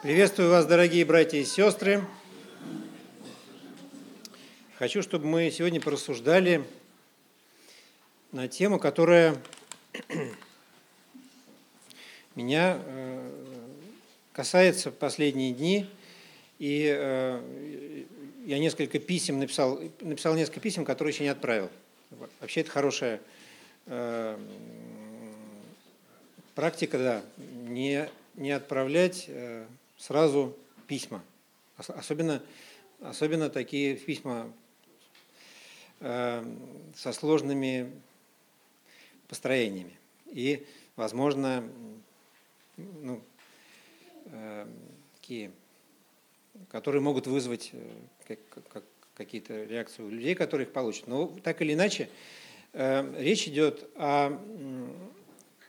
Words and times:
Приветствую 0.00 0.50
вас, 0.50 0.64
дорогие 0.64 1.04
братья 1.04 1.38
и 1.38 1.44
сестры. 1.44 2.04
Хочу, 4.76 5.02
чтобы 5.02 5.26
мы 5.26 5.50
сегодня 5.50 5.80
порассуждали 5.80 6.62
на 8.30 8.46
тему, 8.46 8.78
которая 8.78 9.36
меня 12.36 12.78
э, 12.80 13.30
касается 14.32 14.92
последние 14.92 15.52
дни. 15.52 15.90
И 16.60 16.94
э, 16.96 18.04
я 18.46 18.60
несколько 18.60 19.00
писем 19.00 19.40
написал, 19.40 19.80
написал 20.00 20.36
несколько 20.36 20.60
писем, 20.60 20.84
которые 20.84 21.12
еще 21.12 21.24
не 21.24 21.30
отправил. 21.30 21.70
Вообще 22.38 22.60
это 22.60 22.70
хорошая 22.70 23.20
э, 23.86 24.38
практика, 26.54 26.98
да, 26.98 27.22
не, 27.66 28.08
не 28.36 28.52
отправлять 28.52 29.28
сразу 29.98 30.56
письма. 30.86 31.22
Особенно, 31.76 32.42
особенно 33.00 33.50
такие 33.50 33.96
письма 33.96 34.52
э, 36.00 36.44
со 36.96 37.12
сложными 37.12 37.92
построениями. 39.28 39.96
И, 40.26 40.66
возможно, 40.96 41.68
ну, 42.76 43.20
э, 44.26 44.66
такие, 45.20 45.50
которые 46.70 47.02
могут 47.02 47.26
вызвать 47.26 47.70
э, 47.72 47.92
как, 48.26 48.68
как, 48.68 48.84
какие-то 49.14 49.64
реакции 49.64 50.02
у 50.02 50.08
людей, 50.08 50.34
которые 50.34 50.66
их 50.66 50.72
получат. 50.72 51.06
Но 51.06 51.26
так 51.42 51.60
или 51.60 51.74
иначе, 51.74 52.08
речь 52.72 53.48
идет 53.48 53.90
о, 53.96 54.40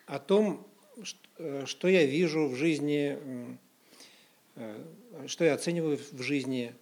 о 0.06 0.20
том, 0.20 0.68
что, 1.66 1.88
я 1.88 2.06
вижу 2.06 2.48
в 2.48 2.56
жизни 2.56 3.58
что 5.28 5.46
я 5.46 5.54
оцениваю 5.54 5.98
в 6.12 6.22
жизни 6.22 6.74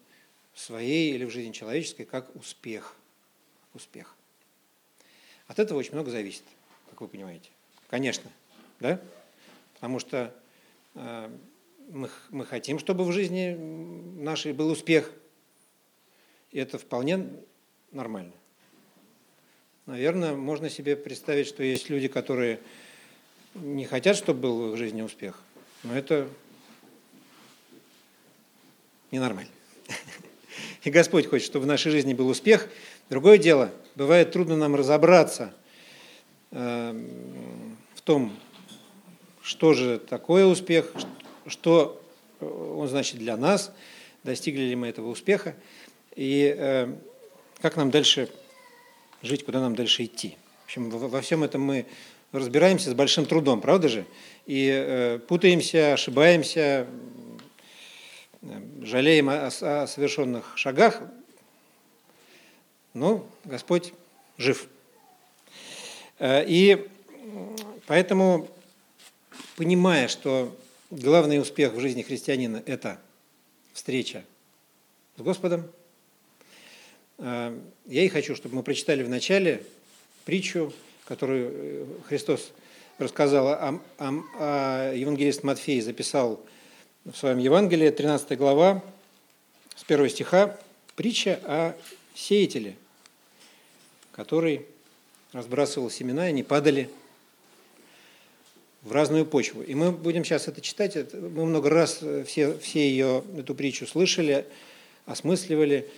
своей 0.55 1.13
или 1.13 1.25
в 1.25 1.29
жизни 1.29 1.51
человеческой 1.51 2.05
как 2.05 2.35
успех. 2.35 2.95
Успех. 3.73 4.15
От 5.47 5.59
этого 5.59 5.77
очень 5.77 5.93
много 5.93 6.09
зависит, 6.11 6.43
как 6.89 7.01
вы 7.01 7.07
понимаете. 7.07 7.49
Конечно, 7.89 8.29
да? 8.79 8.99
Потому 9.75 9.99
что 9.99 10.33
э, 10.95 11.29
мы, 11.89 12.09
мы 12.29 12.45
хотим, 12.45 12.79
чтобы 12.79 13.05
в 13.05 13.11
жизни 13.11 13.55
нашей 14.19 14.53
был 14.53 14.69
успех. 14.69 15.11
И 16.51 16.59
это 16.59 16.77
вполне 16.77 17.27
нормально. 17.91 18.33
Наверное, 19.85 20.35
можно 20.35 20.69
себе 20.69 20.95
представить, 20.95 21.47
что 21.47 21.63
есть 21.63 21.89
люди, 21.89 22.07
которые 22.07 22.59
не 23.55 23.85
хотят, 23.85 24.17
чтобы 24.17 24.41
был 24.41 24.59
в 24.59 24.71
их 24.71 24.77
жизни 24.77 25.01
успех. 25.01 25.41
Но 25.83 25.95
это 25.97 26.27
ненормально. 29.11 29.51
И 30.83 30.89
Господь 30.89 31.27
хочет, 31.27 31.45
чтобы 31.47 31.63
в 31.65 31.67
нашей 31.67 31.91
жизни 31.91 32.13
был 32.13 32.27
успех. 32.27 32.69
Другое 33.09 33.37
дело, 33.37 33.71
бывает 33.95 34.31
трудно 34.31 34.55
нам 34.55 34.75
разобраться 34.75 35.53
э, 36.51 36.93
в 37.95 38.01
том, 38.01 38.37
что 39.41 39.73
же 39.73 39.97
такое 39.99 40.45
успех, 40.45 40.93
что 41.45 42.01
он 42.39 42.87
значит 42.87 43.17
для 43.17 43.37
нас, 43.37 43.71
достигли 44.23 44.61
ли 44.63 44.75
мы 44.75 44.87
этого 44.87 45.09
успеха, 45.09 45.55
и 46.15 46.53
э, 46.57 46.93
как 47.61 47.75
нам 47.75 47.91
дальше 47.91 48.29
жить, 49.21 49.45
куда 49.45 49.61
нам 49.61 49.75
дальше 49.75 50.03
идти. 50.03 50.37
В 50.63 50.65
общем, 50.65 50.89
во 50.89 51.21
всем 51.21 51.43
этом 51.43 51.61
мы 51.61 51.85
разбираемся 52.31 52.89
с 52.91 52.93
большим 52.93 53.25
трудом, 53.25 53.61
правда 53.61 53.87
же? 53.87 54.05
И 54.45 54.69
э, 54.69 55.19
путаемся, 55.27 55.93
ошибаемся, 55.93 56.87
жалеем 58.81 59.29
о, 59.29 59.47
о 59.47 59.87
совершенных 59.87 60.57
шагах, 60.57 61.01
но 62.93 63.27
Господь 63.43 63.93
жив. 64.37 64.67
Э, 66.19 66.43
и 66.45 66.87
поэтому, 67.85 68.47
понимая, 69.55 70.07
что 70.07 70.55
главный 70.89 71.39
успех 71.39 71.73
в 71.73 71.79
жизни 71.79 72.01
христианина– 72.01 72.61
это 72.65 72.99
встреча 73.73 74.23
с 75.17 75.21
Господом, 75.21 75.69
э, 77.17 77.59
я 77.85 78.03
и 78.03 78.07
хочу, 78.09 78.35
чтобы 78.35 78.55
мы 78.55 78.63
прочитали 78.63 79.03
в 79.03 79.09
начале 79.09 79.63
притчу, 80.25 80.73
которую 81.05 81.51
э, 81.53 81.85
Христос 82.07 82.51
рассказал, 82.97 83.47
а, 83.47 83.81
а, 83.99 84.13
а 84.39 84.93
евангелист 84.93 85.43
Матфей 85.43 85.81
записал– 85.81 86.43
в 87.07 87.15
своем 87.15 87.37
Евангелии, 87.37 87.89
13 87.89 88.37
глава, 88.37 88.83
с 89.77 89.83
1 89.87 90.09
стиха, 90.09 90.57
притча 90.97 91.39
о 91.45 91.73
сеятеле, 92.13 92.75
который 94.11 94.65
разбрасывал 95.31 95.89
семена, 95.89 96.27
и 96.27 96.29
они 96.31 96.43
падали 96.43 96.89
в 98.81 98.91
разную 98.91 99.25
почву. 99.25 99.61
И 99.61 99.73
мы 99.73 99.93
будем 99.93 100.25
сейчас 100.25 100.49
это 100.49 100.59
читать. 100.59 100.97
Мы 101.13 101.45
много 101.45 101.69
раз 101.69 102.01
все, 102.25 102.57
все 102.57 102.89
ее, 102.89 103.23
эту 103.37 103.55
притчу 103.55 103.87
слышали, 103.87 104.45
осмысливали. 105.05 105.89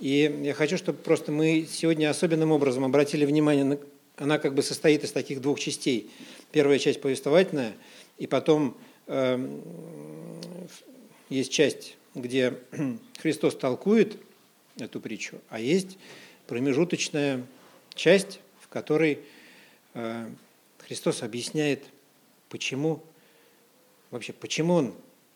И 0.00 0.40
я 0.42 0.52
хочу, 0.52 0.76
чтобы 0.76 0.98
просто 0.98 1.32
мы 1.32 1.66
сегодня 1.70 2.10
особенным 2.10 2.52
образом 2.52 2.84
обратили 2.84 3.24
внимание, 3.24 3.64
на, 3.64 3.78
она 4.16 4.38
как 4.38 4.52
бы 4.52 4.62
состоит 4.62 5.02
из 5.02 5.12
таких 5.12 5.40
двух 5.40 5.60
частей. 5.60 6.10
Первая 6.52 6.78
часть 6.78 7.00
повествовательная, 7.00 7.72
и 8.18 8.26
потом 8.26 8.76
есть 11.28 11.52
часть, 11.52 11.96
где 12.14 12.58
Христос 13.20 13.56
толкует 13.56 14.18
эту 14.78 15.00
притчу, 15.00 15.40
а 15.48 15.60
есть 15.60 15.98
промежуточная 16.46 17.44
часть, 17.94 18.40
в 18.60 18.68
которой 18.68 19.20
э, 19.94 20.30
Христос 20.78 21.22
объясняет, 21.22 21.84
почему 22.48 23.02
вообще, 24.10 24.32
почему 24.32 24.74
он 24.74 24.94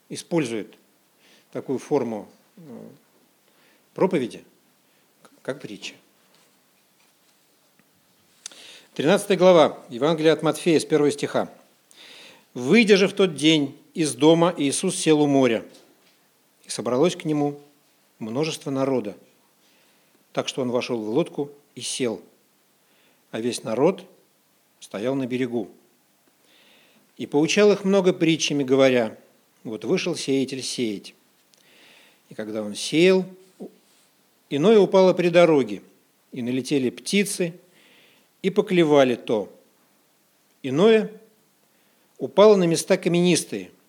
использует 0.08 0.74
такую 1.52 1.78
форму 1.78 2.28
э, 2.56 2.60
проповеди, 3.94 4.44
как 5.42 5.60
притча. 5.60 5.94
13 8.94 9.38
глава 9.38 9.82
Евангелия 9.88 10.34
от 10.34 10.42
Матфея 10.42 10.78
с 10.78 10.84
1 10.84 11.10
стиха. 11.12 11.50
«Выйдя 12.54 12.96
же 12.96 13.08
в 13.08 13.12
тот 13.12 13.34
день 13.34 13.76
из 13.94 14.14
дома, 14.14 14.54
Иисус 14.56 14.96
сел 14.96 15.20
у 15.20 15.26
моря– 15.26 15.64
и 16.64 16.70
собралось 16.70 17.16
к 17.16 17.24
нему 17.24 17.60
множество 18.18 18.70
народа, 18.70 19.16
так 20.32 20.48
что 20.48 20.62
он 20.62 20.70
вошел 20.70 21.00
в 21.00 21.08
лодку 21.08 21.50
и 21.74 21.80
сел, 21.80 22.22
а 23.30 23.40
весь 23.40 23.64
народ 23.64 24.04
стоял 24.80 25.14
на 25.14 25.26
берегу. 25.26 25.68
И 27.16 27.26
поучал 27.26 27.72
их 27.72 27.84
много 27.84 28.12
притчами, 28.12 28.64
говоря, 28.64 29.16
вот 29.64 29.84
вышел 29.84 30.16
сеятель 30.16 30.62
сеять. 30.62 31.14
И 32.30 32.34
когда 32.34 32.62
он 32.62 32.74
сеял, 32.74 33.24
иное 34.48 34.78
упало 34.78 35.12
при 35.12 35.28
дороге, 35.28 35.82
и 36.32 36.40
налетели 36.40 36.88
птицы, 36.88 37.54
и 38.40 38.50
поклевали 38.50 39.14
то. 39.14 39.52
Иное 40.62 41.12
упало 42.22 42.56
на 42.56 42.64
места 42.64 42.96
каменистые– 42.96 43.70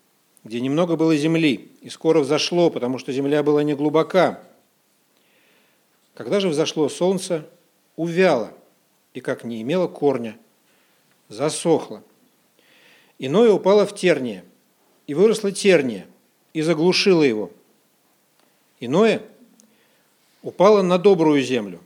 где 0.44 0.60
немного 0.60 0.96
было 0.96 1.16
земли, 1.16 1.72
и 1.80 1.88
скоро 1.88 2.20
взошло, 2.20 2.70
потому 2.70 2.98
что 2.98 3.12
земля 3.12 3.42
была 3.42 3.62
не 3.62 3.74
глубока. 3.74 4.42
Когда 6.12 6.38
же 6.38 6.50
взошло 6.50 6.88
солнце, 6.90 7.48
увяло, 7.96 8.52
и 9.14 9.20
как 9.20 9.42
не 9.42 9.62
имело 9.62 9.88
корня, 9.88 10.36
засохло. 11.28 12.04
Иное 13.18 13.52
упало 13.52 13.86
в 13.86 13.94
терние, 13.94 14.44
и 15.06 15.14
выросло 15.14 15.50
терние, 15.50 16.06
и 16.52 16.60
заглушило 16.60 17.22
его. 17.22 17.50
Иное 18.80 19.22
упало 20.42 20.82
на 20.82 20.98
добрую 20.98 21.42
землю, 21.42 21.80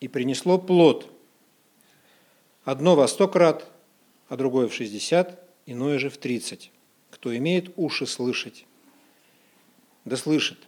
и 0.00 0.08
принесло 0.08 0.58
плод. 0.58 1.06
Одно 2.64 2.96
во 2.96 3.06
сто 3.06 3.28
крат, 3.28 3.70
а 4.28 4.36
другое 4.36 4.66
в 4.66 4.74
шестьдесят, 4.74 5.40
иное 5.70 5.98
же 5.98 6.10
в 6.10 6.18
тридцать 6.18 6.70
кто 7.10 7.36
имеет 7.36 7.72
уши 7.76 8.06
слышать, 8.06 8.64
да 10.04 10.16
слышит. 10.16 10.58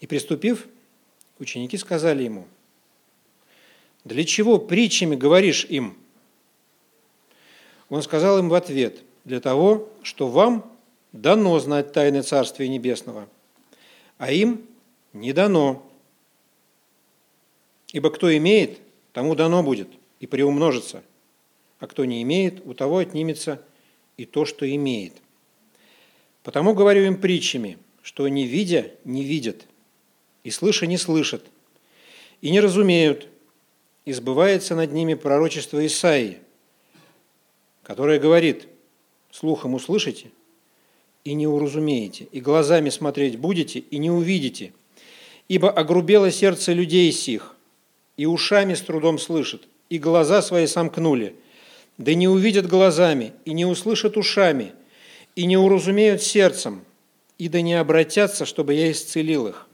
И 0.00 0.06
приступив, 0.06 0.66
ученики 1.38 1.76
сказали 1.76 2.24
ему, 2.24 2.46
для 4.04 4.24
чего 4.24 4.58
притчами 4.58 5.14
говоришь 5.14 5.64
им? 5.66 5.96
Он 7.90 8.02
сказал 8.02 8.38
им 8.38 8.48
в 8.48 8.54
ответ, 8.54 9.02
для 9.24 9.40
того, 9.40 9.88
что 10.02 10.28
вам 10.28 10.68
дано 11.12 11.58
знать 11.60 11.92
тайны 11.92 12.22
Царствия 12.22 12.68
Небесного, 12.68 13.28
а 14.16 14.32
им 14.32 14.66
не 15.12 15.32
дано. 15.32 15.86
Ибо 17.92 18.10
кто 18.10 18.34
имеет, 18.36 18.80
тому 19.12 19.34
дано 19.34 19.62
будет 19.62 19.88
и 20.20 20.26
приумножится, 20.26 21.02
а 21.78 21.86
кто 21.86 22.04
не 22.04 22.22
имеет, 22.22 22.64
у 22.66 22.74
того 22.74 22.98
отнимется 22.98 23.62
и 24.20 24.26
то, 24.26 24.44
что 24.44 24.70
имеет. 24.70 25.14
Потому 26.42 26.74
говорю 26.74 27.04
им 27.04 27.18
притчами, 27.18 27.78
что 28.02 28.28
не 28.28 28.46
видя, 28.46 28.90
не 29.06 29.24
видят, 29.24 29.66
и 30.44 30.50
слыша, 30.50 30.86
не 30.86 30.98
слышат, 30.98 31.42
и 32.42 32.50
не 32.50 32.60
разумеют, 32.60 33.28
и 34.04 34.12
сбывается 34.12 34.74
над 34.74 34.92
ними 34.92 35.14
пророчество 35.14 35.84
Исаии, 35.86 36.36
которое 37.82 38.18
говорит, 38.18 38.68
слухом 39.30 39.72
услышите 39.72 40.30
и 41.24 41.32
не 41.32 41.46
уразумеете, 41.46 42.28
и 42.30 42.42
глазами 42.42 42.90
смотреть 42.90 43.38
будете 43.38 43.78
и 43.78 43.96
не 43.96 44.10
увидите, 44.10 44.74
ибо 45.48 45.70
огрубело 45.70 46.30
сердце 46.30 46.74
людей 46.74 47.10
сих, 47.10 47.56
и 48.18 48.26
ушами 48.26 48.74
с 48.74 48.82
трудом 48.82 49.18
слышат, 49.18 49.66
и 49.88 49.96
глаза 49.96 50.42
свои 50.42 50.66
сомкнули, 50.66 51.36
да 52.00 52.14
не 52.14 52.28
увидят 52.28 52.66
глазами, 52.66 53.34
и 53.44 53.52
не 53.52 53.66
услышат 53.66 54.16
ушами, 54.16 54.72
и 55.36 55.44
не 55.44 55.58
уразумеют 55.58 56.22
сердцем, 56.22 56.82
и 57.36 57.46
да 57.50 57.60
не 57.60 57.74
обратятся, 57.74 58.46
чтобы 58.46 58.72
я 58.72 58.90
исцелил 58.90 59.48
их. 59.48 59.68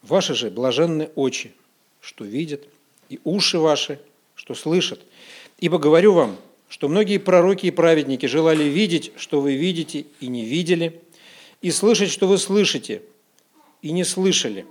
Ваши 0.00 0.34
же 0.34 0.50
блаженны 0.50 1.10
очи, 1.16 1.52
что 2.00 2.24
видят, 2.24 2.66
и 3.10 3.20
уши 3.24 3.58
ваши, 3.58 4.00
что 4.34 4.54
слышат. 4.54 5.00
Ибо 5.58 5.78
говорю 5.78 6.14
вам, 6.14 6.38
что 6.70 6.88
многие 6.88 7.18
пророки 7.18 7.66
и 7.66 7.70
праведники 7.70 8.24
желали 8.24 8.64
видеть, 8.64 9.12
что 9.16 9.42
вы 9.42 9.54
видите 9.56 10.06
и 10.20 10.28
не 10.28 10.46
видели, 10.46 11.02
и 11.60 11.70
слышать, 11.70 12.10
что 12.10 12.26
вы 12.26 12.38
слышите 12.38 13.02
и 13.82 13.92
не 13.92 14.04
слышали. 14.04 14.64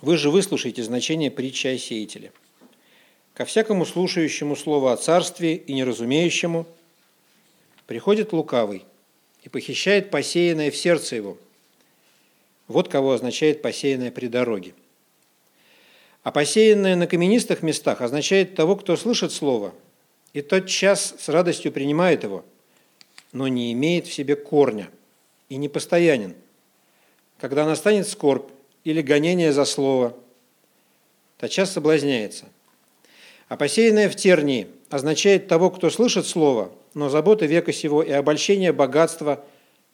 Вы 0.00 0.16
же 0.16 0.30
выслушаете 0.30 0.82
значение 0.82 1.30
притчи 1.30 1.66
о 1.66 1.78
сеятеле. 1.78 2.32
Ко 3.34 3.44
всякому 3.44 3.84
слушающему 3.84 4.56
слово 4.56 4.92
о 4.92 4.96
царстве 4.96 5.56
и 5.56 5.72
неразумеющему 5.72 6.66
приходит 7.86 8.32
лукавый 8.32 8.84
и 9.42 9.48
похищает 9.48 10.10
посеянное 10.10 10.70
в 10.70 10.76
сердце 10.76 11.16
его– 11.16 11.38
вот 12.70 12.88
кого 12.88 13.14
означает 13.14 13.62
посеянное 13.62 14.12
при 14.12 14.28
дороге. 14.28 14.74
А 16.22 16.30
посеянное 16.30 16.94
на 16.94 17.08
каменистых 17.08 17.64
местах 17.64 18.00
означает 18.00 18.54
того, 18.54 18.76
кто 18.76 18.96
слышит 18.96 19.32
слово, 19.32 19.74
и 20.34 20.40
тот 20.40 20.68
час 20.68 21.16
с 21.18 21.28
радостью 21.28 21.72
принимает 21.72 22.22
его, 22.22 22.44
но 23.32 23.48
не 23.48 23.72
имеет 23.72 24.06
в 24.06 24.12
себе 24.12 24.36
корня 24.36 24.88
и 25.48 25.56
не 25.56 25.68
постоянен. 25.68 26.36
Когда 27.40 27.66
настанет 27.66 28.06
скорбь 28.06 28.48
или 28.84 29.02
гонение 29.02 29.52
за 29.52 29.64
слово, 29.64 30.16
час 31.48 31.72
соблазняется. 31.72 32.46
А 33.48 33.56
посеянное 33.56 34.08
в 34.08 34.16
тернии 34.16 34.68
означает 34.90 35.48
того, 35.48 35.70
кто 35.70 35.90
слышит 35.90 36.26
слово, 36.26 36.70
но 36.94 37.08
заботы 37.08 37.46
века 37.46 37.72
сего 37.72 38.02
и 38.02 38.10
обольщение 38.10 38.72
богатства 38.72 39.44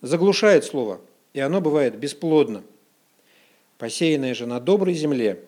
заглушает 0.03 0.65
слово– 0.65 1.00
и 1.37 1.41
оно 1.41 1.61
бывает 1.61 1.99
бесплодно. 1.99 2.65
Посеянное 3.77 4.33
же 4.33 4.47
на 4.47 4.59
доброй 4.59 4.94
земле 4.94 5.44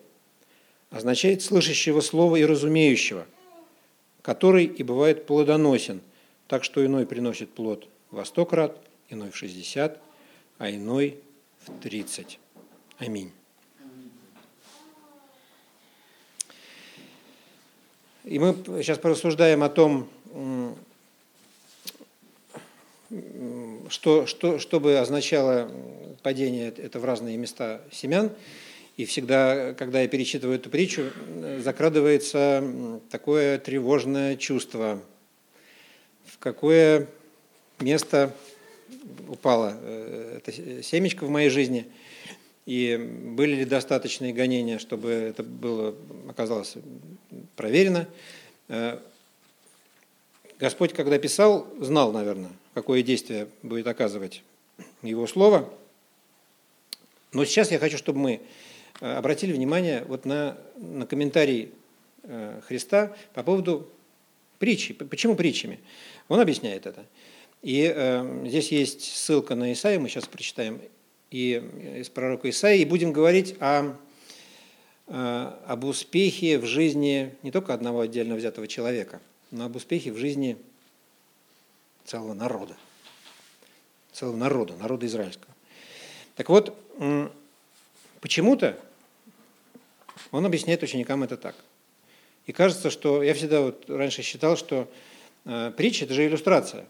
означает 0.91 1.41
слышащего 1.41 1.99
слова 1.99 2.35
и 2.35 2.45
разумеющего, 2.45 3.25
который 4.21 4.65
и 4.65 4.83
бывает 4.83 5.25
плодоносен, 5.25 6.01
так 6.47 6.63
что 6.63 6.85
иной 6.85 7.07
приносит 7.07 7.49
плод 7.49 7.87
во 8.11 8.23
сто 8.23 8.45
крат, 8.45 8.77
иной 9.09 9.31
в 9.31 9.35
шестьдесят, 9.35 9.99
а 10.59 10.69
иной 10.69 11.17
в 11.65 11.81
тридцать. 11.81 12.37
Аминь. 12.99 13.31
И 18.25 18.37
мы 18.39 18.53
сейчас 18.83 18.97
порассуждаем 18.97 19.63
о 19.63 19.69
том, 19.69 20.09
что, 23.89 24.25
что, 24.25 24.59
что 24.59 24.79
бы 24.81 24.97
означало 24.97 25.71
падение 26.23 26.73
это 26.75 26.99
в 26.99 27.05
разные 27.05 27.37
места 27.37 27.81
семян. 27.89 28.31
И 28.97 29.05
всегда, 29.05 29.73
когда 29.75 30.01
я 30.01 30.09
перечитываю 30.09 30.57
эту 30.57 30.69
притчу, 30.69 31.05
закрадывается 31.59 32.61
такое 33.09 33.59
тревожное 33.59 34.35
чувство. 34.35 35.01
В 36.25 36.37
какое 36.37 37.07
место 37.79 38.35
упало 39.29 39.77
э, 39.79 40.39
это 40.39 40.83
семечко 40.83 41.25
в 41.25 41.29
моей 41.29 41.49
жизни, 41.49 41.87
и 42.69 42.97
были 42.97 43.55
ли 43.55 43.65
достаточные 43.65 44.31
гонения, 44.31 44.77
чтобы 44.77 45.09
это 45.09 45.41
было, 45.41 45.95
оказалось 46.27 46.75
проверено. 47.55 48.07
Э, 48.67 48.99
Господь, 50.59 50.93
когда 50.93 51.17
писал, 51.17 51.67
знал, 51.79 52.11
наверное, 52.11 52.51
какое 52.75 53.01
действие 53.01 53.47
будет 53.63 53.87
оказывать 53.87 54.43
Его 55.01 55.25
Слово. 55.25 55.73
Но 57.33 57.43
сейчас 57.43 57.71
я 57.71 57.79
хочу, 57.79 57.97
чтобы 57.97 58.19
мы 58.19 58.41
э, 59.01 59.13
обратили 59.13 59.51
внимание 59.51 60.03
вот 60.07 60.25
на, 60.25 60.55
на 60.77 61.07
комментарий 61.07 61.71
э, 62.21 62.61
Христа 62.67 63.15
по 63.33 63.41
поводу 63.41 63.89
притчи. 64.59 64.93
Почему 64.93 65.35
притчами? 65.35 65.79
Он 66.27 66.39
объясняет 66.39 66.85
это. 66.85 67.03
И 67.63 67.91
э, 67.91 68.43
здесь 68.45 68.71
есть 68.71 69.15
ссылка 69.15 69.55
на 69.55 69.73
Исаию, 69.73 69.99
мы 69.99 70.07
сейчас 70.07 70.27
прочитаем, 70.27 70.79
и 71.31 71.61
из 71.99 72.09
пророка 72.09 72.49
Исаии, 72.49 72.81
и 72.81 72.85
будем 72.85 73.11
говорить 73.11 73.55
о, 73.59 73.95
э, 75.07 75.51
об 75.65 75.83
успехе 75.83 76.57
в 76.57 76.65
жизни 76.65 77.35
не 77.43 77.51
только 77.51 77.73
одного 77.73 78.01
отдельно 78.01 78.35
взятого 78.35 78.67
человека, 78.67 79.21
но 79.51 79.65
об 79.65 79.75
успехе 79.75 80.11
в 80.11 80.17
жизни 80.17 80.57
целого 82.05 82.33
народа. 82.33 82.75
Целого 84.13 84.35
народа, 84.35 84.75
народа 84.77 85.05
израильского. 85.05 85.53
Так 86.35 86.49
вот, 86.49 86.75
почему-то 88.21 88.79
он 90.31 90.45
объясняет 90.45 90.83
ученикам 90.83 91.23
это 91.23 91.37
так. 91.37 91.55
И 92.45 92.51
кажется, 92.51 92.89
что 92.89 93.21
я 93.21 93.33
всегда 93.33 93.61
вот 93.61 93.89
раньше 93.89 94.21
считал, 94.21 94.57
что 94.57 94.91
э, 95.45 95.71
притча– 95.75 96.05
это 96.05 96.13
же 96.13 96.25
иллюстрация. 96.25 96.85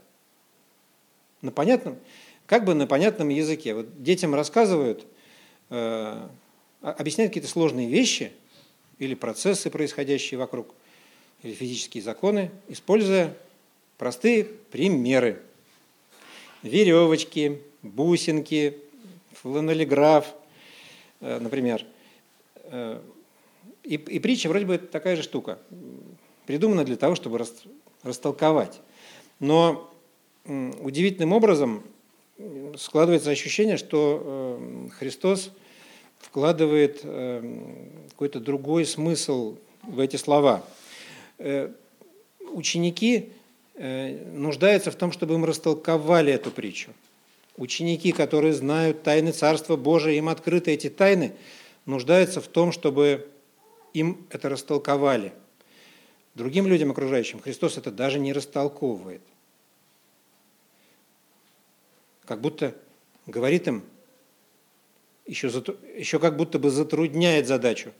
На 1.41 1.51
понятном, 1.51 1.97
как 2.49 2.65
бы 2.65 2.73
на 2.73 2.87
понятном 2.87 3.29
языке. 3.29 3.73
Вот 3.75 4.03
детям 4.03 4.35
рассказывают, 4.35 5.05
э, 5.69 6.27
объясняют 6.81 7.29
какие-то 7.29 7.49
сложные 7.49 7.87
вещи 7.87 8.33
или 8.97 9.13
процессы, 9.13 9.69
происходящие 9.69 10.37
вокруг, 10.37 10.73
или 11.43 11.53
физические 11.53 12.03
законы, 12.03 12.51
используя 12.67 13.33
Простые 13.99 14.45
примеры. 14.45 15.41
Веревочки, 16.63 17.61
бусинки, 17.81 18.77
фланелиграф, 19.33 20.33
э, 21.19 21.37
например. 21.37 21.85
Э, 22.63 23.01
и, 23.83 23.95
и 23.95 24.19
притча 24.19 24.47
вроде 24.47 24.65
бы 24.65 24.77
такая 24.77 25.17
же 25.17 25.23
штука. 25.23 25.59
Придумана 26.45 26.85
для 26.85 26.95
того, 26.95 27.15
чтобы 27.15 27.45
растолковать. 28.03 28.79
Но 29.41 29.93
удивительным 30.45 31.33
образом 31.33 31.83
складывается 32.77 33.29
ощущение, 33.29 33.77
что 33.77 34.21
э, 34.21 34.89
Христос 34.97 35.51
вкладывает 36.19 37.01
какой-то 38.11 38.41
другой 38.41 38.85
смысл 38.85 39.57
в 39.83 40.01
эти 40.01 40.17
слова. 40.17 40.65
Ученики 42.51 43.31
Э, 43.81 44.17
нуждается 44.33 44.91
в 44.91 44.95
том, 44.95 45.13
чтобы 45.13 45.35
им 45.35 45.45
растолковали 45.45 46.33
эту 46.33 46.51
притчу. 46.51 46.91
Ученики, 47.55 48.11
которые 48.11 48.53
знают 48.53 49.03
тайны 49.03 49.31
Царства 49.31 49.77
Божия, 49.77 50.15
им 50.15 50.27
открыты 50.27 50.71
эти 50.71 50.89
тайны, 50.89 51.31
нуждаются 51.85 52.41
в 52.41 52.47
том, 52.47 52.73
чтобы 52.73 53.25
им 53.93 54.27
это 54.31 54.49
растолковали. 54.49 55.31
Другим 56.35 56.67
людям, 56.67 56.91
окружающим, 56.91 57.39
Христос 57.39 57.77
это 57.77 57.89
даже 57.89 58.19
не 58.19 58.33
растолковывает. 58.33 59.21
Как 62.29 62.41
будто 62.41 62.75
говорит 63.25 63.67
им, 63.67 63.83
еще, 65.25 65.47
еще 65.95 66.19
как 66.19 66.37
будто 66.37 66.59
бы 66.59 66.69
затрудняет 66.69 67.47
задачу. 67.47 67.91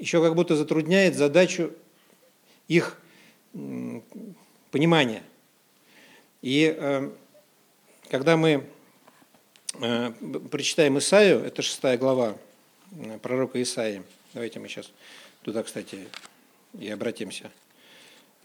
Еще 0.00 0.20
как 0.20 0.34
будто 0.34 0.56
затрудняет 0.56 1.14
задачу 1.14 1.72
их 2.66 3.00
понимания. 4.72 5.22
И 6.40 6.74
э, 6.76 7.08
когда 8.10 8.36
мы 8.36 8.66
э, 9.80 10.10
прочитаем 10.50 10.98
Исаию, 10.98 11.38
это 11.44 11.62
шестая 11.62 11.96
глава 11.96 12.36
э, 12.90 13.18
пророка 13.18 13.62
Исаии, 13.62 14.02
давайте 14.34 14.58
мы 14.58 14.66
сейчас 14.66 14.90
туда, 15.42 15.62
кстати, 15.62 16.08
и 16.76 16.88
обратимся. 16.88 17.48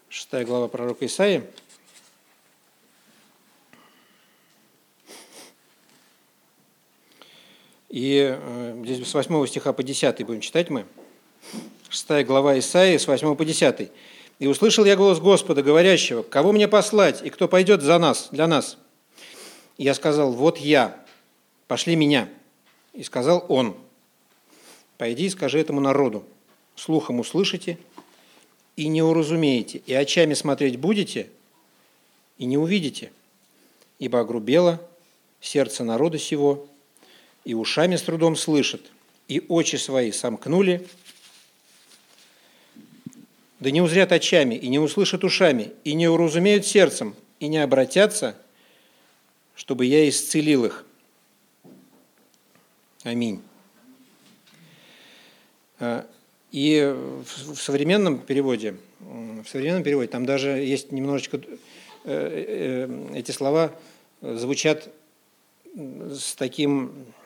Шестая 0.09 0.45
глава 0.45 0.67
пророка 0.67 1.07
Исаии. 1.07 1.43
И 7.89 8.37
здесь 8.83 9.07
с 9.07 9.13
8 9.13 9.47
стиха 9.47 9.71
по 9.71 9.81
10 9.81 10.25
будем 10.25 10.41
читать 10.41 10.69
мы. 10.69 10.85
Шестая 11.89 12.25
глава 12.25 12.59
Исаии 12.59 12.97
с 12.97 13.07
8 13.07 13.35
по 13.35 13.45
10. 13.45 13.89
И 14.39 14.47
услышал 14.47 14.83
я 14.83 14.97
голос 14.97 15.19
Господа, 15.19 15.63
говорящего, 15.63 16.21
кого 16.21 16.51
мне 16.51 16.67
послать, 16.67 17.23
и 17.23 17.29
кто 17.29 17.47
пойдет 17.47 17.81
за 17.81 17.97
нас, 17.97 18.27
для 18.31 18.45
нас? 18.45 18.77
И 19.77 19.85
я 19.85 19.93
сказал, 19.93 20.33
вот 20.33 20.57
я, 20.57 21.01
пошли 21.67 21.95
меня. 21.95 22.27
И 22.93 23.03
сказал 23.03 23.45
он, 23.47 23.75
пойди 24.97 25.27
и 25.27 25.29
скажи 25.29 25.59
этому 25.59 25.79
народу, 25.79 26.25
слухом 26.75 27.19
услышите 27.19 27.77
и 28.75 28.89
не 28.89 29.01
уразумеете, 29.01 29.81
и 29.85 29.93
очами 29.93 30.33
смотреть 30.33 30.77
будете, 30.77 31.29
и 32.37 32.45
не 32.45 32.57
увидите, 32.57 33.11
ибо 33.97 34.19
огрубело 34.19 34.81
сердце 35.39 35.83
народа 35.83 36.19
сего, 36.19 36.67
и 37.47 37.53
ушами 37.53 37.95
с 37.95 38.01
трудом 38.01 38.35
слышат, 38.35 38.81
и 39.29 39.41
очи 39.47 39.77
свои 39.77 40.11
сомкнули, 40.11 40.85
да 43.61 43.71
не 43.71 43.81
узрят 43.81 44.11
очами, 44.11 44.55
и 44.55 44.67
не 44.67 44.79
услышат 44.79 45.23
ушами, 45.23 45.71
и 45.85 45.93
не 45.93 46.09
уразумеют 46.09 46.65
сердцем, 46.65 47.15
и 47.39 47.47
не 47.47 47.59
обратятся, 47.59 48.35
чтобы 49.55 49.85
я 49.85 50.09
исцелил 50.09 50.65
их. 50.65 50.85
Аминь. 53.03 53.41
А, 55.79 56.05
и 56.51 56.93
в 57.45 57.55
современном 57.55 58.19
переводе, 58.19 58.75
в 58.99 59.45
современном 59.45 59.83
переводе 59.83 60.09
там 60.09 60.25
даже 60.25 60.49
есть 60.49 60.91
немножечко, 60.91 61.37
э, 61.37 62.87
э, 62.89 63.15
эти 63.15 63.31
слова 63.31 63.73
звучат 64.21 64.89
с 65.77 66.35
таким, 66.35 66.87
э, 66.87 67.16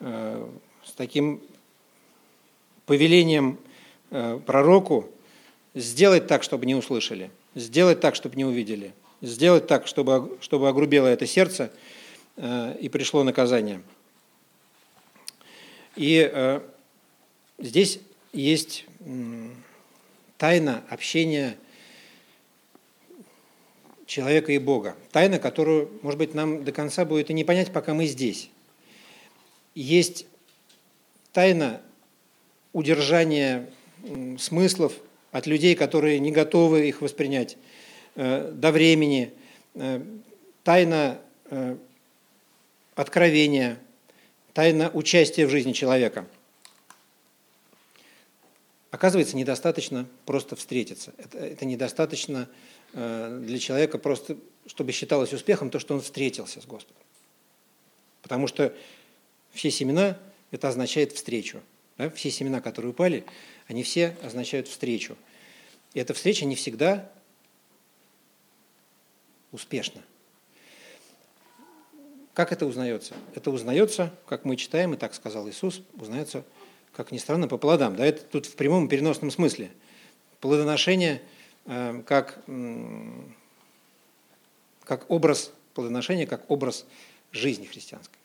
с 0.00 0.92
таким 0.96 1.40
повелением 2.86 3.58
пророку 4.10 5.08
сделать 5.74 6.26
так, 6.26 6.42
чтобы 6.42 6.66
не 6.66 6.74
услышали, 6.74 7.30
сделать 7.54 8.00
так, 8.00 8.14
чтобы 8.14 8.36
не 8.36 8.44
увидели, 8.44 8.92
сделать 9.20 9.66
так, 9.66 9.86
чтобы, 9.86 10.38
чтобы 10.40 10.68
огрубело 10.68 11.06
это 11.06 11.26
сердце 11.26 11.70
и 12.36 12.88
пришло 12.90 13.22
наказание. 13.22 13.82
И 15.96 16.60
здесь 17.58 18.00
есть 18.32 18.86
тайна 20.38 20.82
общения 20.88 21.56
человека 24.10 24.50
и 24.50 24.58
Бога. 24.58 24.96
Тайна, 25.12 25.38
которую, 25.38 25.88
может 26.02 26.18
быть, 26.18 26.34
нам 26.34 26.64
до 26.64 26.72
конца 26.72 27.04
будет 27.04 27.30
и 27.30 27.32
не 27.32 27.44
понять, 27.44 27.72
пока 27.72 27.94
мы 27.94 28.06
здесь. 28.06 28.50
Есть 29.76 30.26
тайна 31.32 31.80
удержания 32.72 33.70
смыслов 34.38 34.94
от 35.30 35.46
людей, 35.46 35.76
которые 35.76 36.18
не 36.18 36.32
готовы 36.32 36.88
их 36.88 37.02
воспринять 37.02 37.56
э, 38.16 38.50
до 38.52 38.72
времени, 38.72 39.32
э, 39.74 40.02
тайна 40.64 41.20
э, 41.44 41.76
откровения, 42.96 43.78
тайна 44.54 44.90
участия 44.92 45.46
в 45.46 45.50
жизни 45.50 45.72
человека– 45.72 46.26
Оказывается, 48.90 49.36
недостаточно 49.36 50.06
просто 50.26 50.56
встретиться. 50.56 51.12
Это, 51.16 51.38
это 51.38 51.64
недостаточно 51.64 52.48
для 52.92 53.58
человека 53.58 53.98
просто, 53.98 54.36
чтобы 54.66 54.92
считалось 54.92 55.32
успехом 55.32 55.70
то, 55.70 55.78
что 55.78 55.94
он 55.94 56.00
встретился 56.00 56.60
с 56.60 56.66
Господом. 56.66 57.02
Потому 58.22 58.46
что 58.46 58.74
все 59.52 59.70
семена– 59.70 60.18
это 60.50 60.68
означает 60.68 61.12
встречу. 61.12 61.60
Да? 61.98 62.10
Все 62.10 62.30
семена, 62.30 62.60
которые 62.60 62.90
упали, 62.90 63.24
они 63.66 63.82
все 63.82 64.16
означают 64.22 64.68
встречу. 64.68 65.16
И 65.94 66.00
эта 66.00 66.14
встреча 66.14 66.44
не 66.44 66.56
всегда 66.56 67.10
успешна. 69.52 70.02
Как 72.34 72.52
это 72.52 72.66
узнается? 72.66 73.14
Это 73.34 73.50
узнается, 73.50 74.14
как 74.26 74.44
мы 74.44 74.56
читаем, 74.56 74.94
и 74.94 74.96
так 74.96 75.14
сказал 75.14 75.48
Иисус, 75.48 75.82
узнается– 75.96 76.44
как 76.92 77.12
ни 77.12 77.18
странно, 77.18 77.48
по 77.48 77.56
плодам. 77.56 77.96
Да, 77.96 78.04
это 78.04 78.22
тут 78.22 78.46
в 78.46 78.54
прямом 78.56 78.88
переносном 78.88 79.30
смысле. 79.30 79.70
Плодоношение 80.40 81.16
э, 81.16 81.20
как, 81.64 82.42
как 84.84 85.10
образ 85.10 85.52
плодоношения, 85.74 86.26
как 86.26 86.50
образ 86.50 86.86
жизни 87.32 87.66
христианской. 87.66 88.18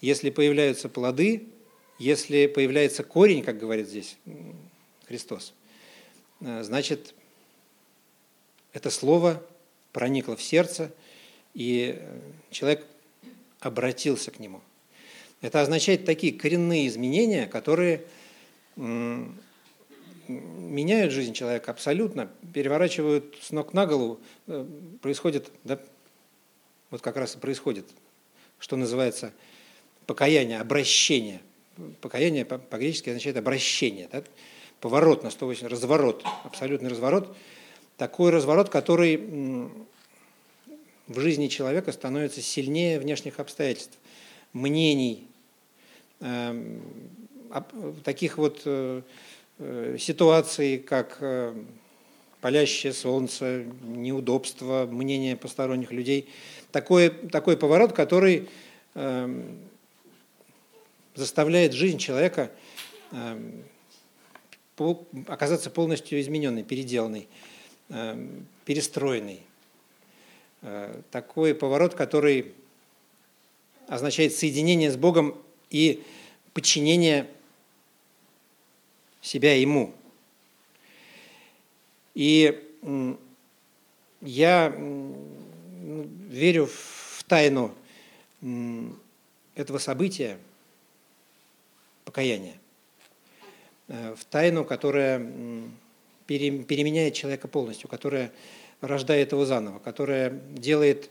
Если 0.00 0.30
появляются 0.30 0.88
плоды, 0.88 1.46
если 1.98 2.46
появляется 2.46 3.04
корень, 3.04 3.42
как 3.42 3.58
говорит 3.58 3.88
здесь 3.88 4.16
Христос, 5.06 5.54
э, 6.40 6.64
значит, 6.64 7.14
это 8.72 8.90
слово 8.90 9.40
проникло 9.92 10.34
в 10.34 10.42
сердце, 10.42 10.92
и 11.54 11.96
э, 11.96 12.20
человек 12.50 12.84
обратился 13.60 14.32
к 14.32 14.40
нему– 14.40 14.60
это 15.44 15.60
означает 15.60 16.06
такие 16.06 16.32
коренные 16.32 16.88
изменения, 16.88 17.46
которые 17.46 18.04
меняют 20.28 21.12
жизнь 21.12 21.32
человека 21.32 21.70
абсолютно, 21.70 22.30
переворачивают 22.52 23.36
с 23.40 23.50
ног 23.50 23.72
на 23.72 23.86
голову. 23.86 24.20
Э, 24.46 24.64
происходит, 25.00 25.50
да, 25.64 25.78
вот 26.90 27.00
как 27.00 27.16
раз 27.16 27.34
и 27.34 27.38
происходит, 27.38 27.86
что 28.58 28.76
называется 28.76 29.32
покаяние, 30.06 30.60
обращение. 30.60 31.40
Покаяние 32.00 32.44
по-гречески 32.44 33.10
означает 33.10 33.36
обращение, 33.36 34.08
да? 34.12 34.22
поворот 34.80 35.22
на 35.24 35.30
180, 35.30 35.70
разворот, 35.70 36.24
абсолютный 36.44 36.90
разворот. 36.90 37.36
Такой 37.96 38.30
разворот, 38.30 38.68
который 38.68 39.16
в 41.06 41.20
жизни 41.20 41.48
человека 41.48 41.90
становится 41.92 42.40
сильнее 42.42 43.00
внешних 43.00 43.40
обстоятельств, 43.40 43.98
мнений, 44.52 45.26
Эм, 46.24 46.80
таких 48.02 48.38
вот 48.38 48.62
э, 49.58 49.94
э, 49.94 49.98
ситуаций, 49.98 50.78
как 50.78 51.18
э, 51.20 51.54
палящее 52.40 52.92
солнце, 52.92 53.64
неудобство, 53.82 54.86
мнение 54.86 55.36
посторонних 55.36 55.92
людей. 55.92 56.28
Такой, 56.72 57.10
такой 57.10 57.56
поворот, 57.56 57.92
который 57.92 58.48
эм, 58.94 59.58
заставляет 61.14 61.72
жизнь 61.72 61.98
человека 61.98 62.50
эм, 63.12 63.64
оказаться 65.28 65.70
полностью 65.70 66.20
измененной, 66.20 66.64
переделанной, 66.64 67.28
перестроенной. 68.64 69.40
Такой 71.12 71.54
поворот, 71.54 71.94
который 71.94 72.52
означает 73.86 74.34
соединение 74.34 74.90
с 74.90 74.96
Богом 74.96 75.38
и 75.70 76.02
подчинение 76.54 77.28
себя 79.24 79.58
ему. 79.58 79.94
И 82.14 82.62
я 84.20 84.68
верю 86.28 86.66
в 86.66 87.24
тайну 87.26 87.74
этого 89.54 89.78
события, 89.78 90.38
покаяния, 92.04 92.54
э, 93.88 94.14
в 94.14 94.24
тайну, 94.26 94.64
которая 94.64 95.18
переменяет 96.26 97.14
человека 97.14 97.48
полностью, 97.48 97.88
которая 97.88 98.30
рождает 98.80 99.32
его 99.32 99.46
заново, 99.46 99.78
которая 99.78 100.30
делает 100.30 101.10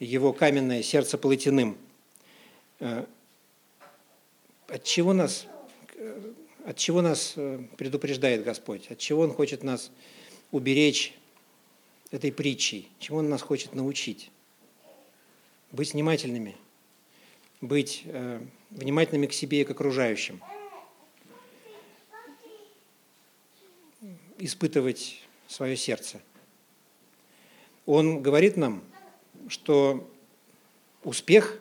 его 0.00 0.32
каменное 0.32 0.82
сердце 0.82 1.16
плотяным, 1.16 1.78
э, 2.80 3.04
от 4.68 4.84
чего 4.84 5.12
нас, 5.12 5.46
от 6.64 6.76
чего 6.76 7.02
нас 7.02 7.34
э, 7.36 7.64
предупреждает 7.76 8.44
Господь, 8.44 8.90
от 8.90 8.98
чего 8.98 9.22
Он 9.22 9.32
хочет 9.32 9.62
нас 9.62 9.90
уберечь 10.50 11.14
этой 12.10 12.32
притчей, 12.32 12.88
чему 12.98 13.18
Он 13.18 13.28
нас 13.28 13.42
хочет 13.42 13.74
научить. 13.74 14.30
Быть 15.72 15.92
внимательными, 15.92 16.56
быть 17.60 18.02
э, 18.04 18.40
внимательными 18.70 19.26
к 19.26 19.32
себе 19.32 19.62
и 19.62 19.64
к 19.64 19.70
окружающим, 19.70 20.40
испытывать 24.38 25.20
свое 25.48 25.76
сердце. 25.76 26.20
Он 27.86 28.22
говорит 28.22 28.56
нам, 28.56 28.84
что 29.48 30.08
успех 31.02 31.58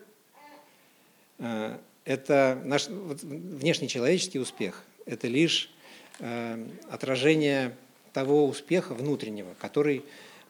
э, 1.40 1.78
это 2.06 2.62
наш 2.66 2.88
внешний 2.88 3.88
человеческий 3.88 4.40
успех, 4.40 4.84
это 5.06 5.28
лишь 5.28 5.72
э, 6.20 6.68
отражение 6.90 7.76
того 8.14 8.46
успеха 8.46 8.94
внутреннего, 8.94 9.54
который 9.60 10.04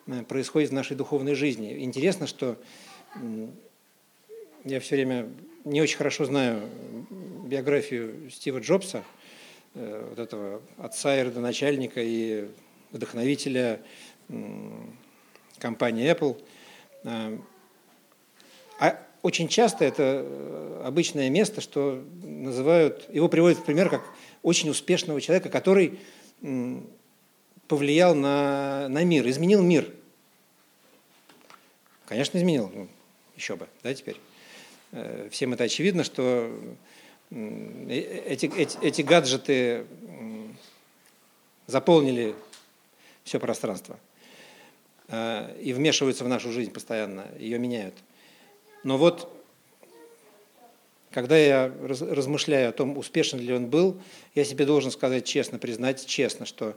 э, 0.08 0.24
происходит 0.24 0.70
в 0.70 0.74
нашей 0.74 0.96
духовной 0.96 1.36
жизни. 1.36 1.84
Интересно, 1.84 2.27
что 2.27 2.58
я 4.63 4.79
все 4.79 4.96
время 4.96 5.29
не 5.63 5.81
очень 5.81 5.98
хорошо 5.98 6.25
знаю 6.25 6.62
биографию 7.46 8.29
Стива 8.31 8.60
Джобса, 8.60 9.03
э, 9.75 10.08
вот 10.10 10.20
этого 10.20 10.62
отца 10.77 11.20
и 11.20 11.24
родоначальника 11.24 12.01
и 12.01 12.48
вдохновителя 12.91 13.81
компании 15.60 16.10
Apple. 16.12 16.41
А, 18.79 19.00
очень 19.22 19.48
часто 19.48 19.86
это 19.86 20.25
э, 20.25 20.82
обычное 20.86 21.30
место, 21.30 21.62
что 21.62 22.04
называют, 22.24 23.08
его 23.13 23.28
приводят 23.30 23.60
в 23.60 23.63
пример 23.63 23.90
как 23.90 24.04
очень 24.42 24.70
успешного 24.70 25.22
человека, 25.22 25.50
который 25.50 26.00
повлиял 27.68 28.16
на, 28.16 28.88
на 28.90 29.04
мир, 29.04 29.28
изменил 29.30 29.62
мир. 29.62 29.88
Конечно, 32.08 32.38
изменил, 32.38 32.70
ну, 32.74 32.88
еще 33.36 33.56
бы, 33.56 33.68
да, 33.84 33.94
теперь. 33.94 34.18
Э, 34.92 35.30
всем 35.32 35.54
это 35.54 35.63
очевидно, 35.66 36.04
что 36.04 36.51
эти, 37.30 38.48
эти, 38.58 38.78
эти 38.84 39.01
гаджеты 39.01 39.86
заполнили 41.68 42.36
все 43.24 43.40
пространство 43.40 43.98
э, 45.08 45.58
и 45.62 45.74
вмешиваются 45.74 46.24
в 46.24 46.28
нашу 46.28 46.51
жизнь 46.51 46.72
постоянно, 46.72 47.25
ее 47.40 47.58
меняют. 47.58 47.96
Но 48.83 48.97
вот, 48.97 49.31
когда 51.11 51.38
я 51.38 51.71
размышляю 51.81 52.69
о 52.69 52.71
том, 52.71 52.97
успешен 52.97 53.39
ли 53.39 53.53
он 53.53 53.67
был, 53.67 54.00
я 54.35 54.43
себе 54.43 54.65
должен 54.65 54.91
сказать 54.91 55.25
честно, 55.25 55.59
признать 55.59 56.05
честно, 56.05 56.45
что 56.45 56.75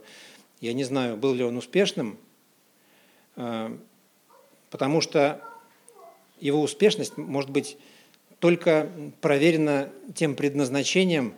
я 0.61 0.73
не 0.73 0.83
знаю, 0.83 1.17
был 1.17 1.33
ли 1.33 1.43
он 1.43 1.57
успешным, 1.57 2.17
э, 3.35 3.77
потому 4.69 5.01
что 5.01 5.41
его 6.39 6.61
успешность 6.61 7.17
может 7.17 7.49
быть 7.49 7.77
только 8.39 8.89
проверена 9.21 9.89
тем 10.13 10.35
предназначением, 10.35 11.33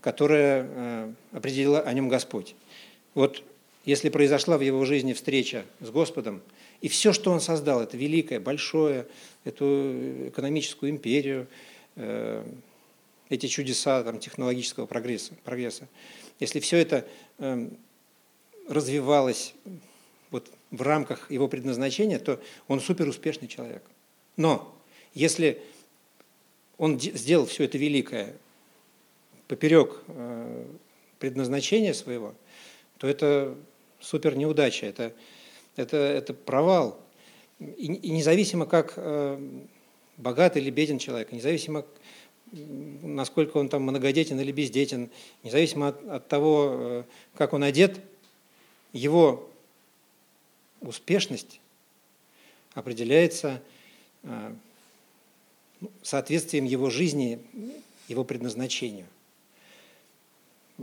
которое 0.00 0.66
э, 0.68 1.12
определил 1.32 1.76
о 1.76 1.92
нем 1.92 2.08
Господь. 2.08 2.54
Вот 3.14 3.42
если 3.84 4.10
произошла 4.10 4.58
в 4.58 4.60
его 4.60 4.84
жизни 4.84 5.12
встреча 5.12 5.64
с 5.80 5.90
Господом, 5.90 6.40
и 6.82 6.88
все, 6.88 7.12
что 7.12 7.30
он 7.30 7.40
создал, 7.40 7.80
это 7.80 7.96
великое, 7.96 8.40
большое, 8.40 9.06
эту 9.44 10.28
экономическую 10.28 10.90
империю, 10.90 11.46
э, 11.96 12.44
эти 13.30 13.46
чудеса 13.46 14.02
там, 14.02 14.18
технологического 14.18 14.86
прогресса, 14.86 15.34
прогресса, 15.44 15.88
если 16.40 16.58
все 16.58 16.78
это 16.78 17.06
э, 17.38 17.68
развивалось 18.68 19.54
вот 20.30 20.50
в 20.72 20.82
рамках 20.82 21.30
его 21.30 21.46
предназначения, 21.46 22.18
то 22.18 22.40
он 22.66 22.80
суперуспешный 22.80 23.46
человек. 23.46 23.82
Но 24.36 24.74
если 25.14 25.62
он 26.78 26.98
сделал 26.98 27.46
все 27.46 27.64
это 27.64 27.78
великое 27.78 28.34
поперек 29.46 30.02
э, 30.08 30.66
предназначения 31.20 31.92
своего, 31.92 32.34
то 32.98 33.06
это 33.06 33.56
супер 34.00 34.36
неудача, 34.36 34.86
это, 34.86 35.12
это, 35.76 35.96
это 35.96 36.34
провал. 36.34 37.00
И, 37.58 37.92
и 37.92 38.10
независимо, 38.10 38.66
как 38.66 38.94
э, 38.96 39.38
богат 40.16 40.56
или 40.56 40.70
беден 40.70 40.98
человек, 40.98 41.32
независимо, 41.32 41.84
насколько 42.52 43.56
он 43.56 43.68
там 43.68 43.82
многодетен 43.82 44.38
или 44.40 44.52
бездетен, 44.52 45.10
независимо 45.42 45.88
от, 45.88 46.08
от 46.08 46.28
того, 46.28 46.68
э, 46.70 47.04
как 47.34 47.52
он 47.52 47.62
одет, 47.62 48.00
его 48.92 49.48
успешность 50.80 51.60
определяется 52.74 53.62
э, 54.22 54.54
ну, 55.80 55.90
соответствием 56.02 56.64
его 56.64 56.90
жизни, 56.90 57.38
его 58.08 58.24
предназначению. 58.24 59.06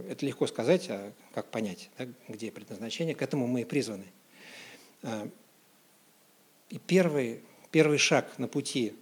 Это 0.08 0.26
легко 0.26 0.48
сказать, 0.48 0.88
а 0.90 1.12
как 1.34 1.48
понять, 1.48 1.90
да, 1.98 2.08
где 2.28 2.52
предназначение, 2.52 3.16
к 3.16 3.22
этому 3.22 3.48
мы 3.48 3.62
и 3.62 3.66
призваны. 3.66 4.06
Э, 5.04 5.28
и 6.70 6.78
первый, 6.80 7.42
первый 7.72 7.98
шаг 7.98 8.38
на 8.38 8.48
пути 8.48 8.96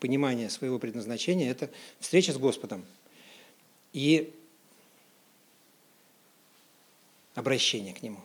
понимания 0.00 0.50
своего 0.50 0.78
предназначения– 0.78 1.50
это 1.50 1.70
встреча 2.00 2.32
с 2.32 2.38
Господом 2.38 2.84
и 3.92 4.32
обращение 7.34 7.94
к 7.94 8.02
Нему, 8.02 8.20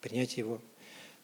принятие 0.00 0.38
Его 0.38 0.60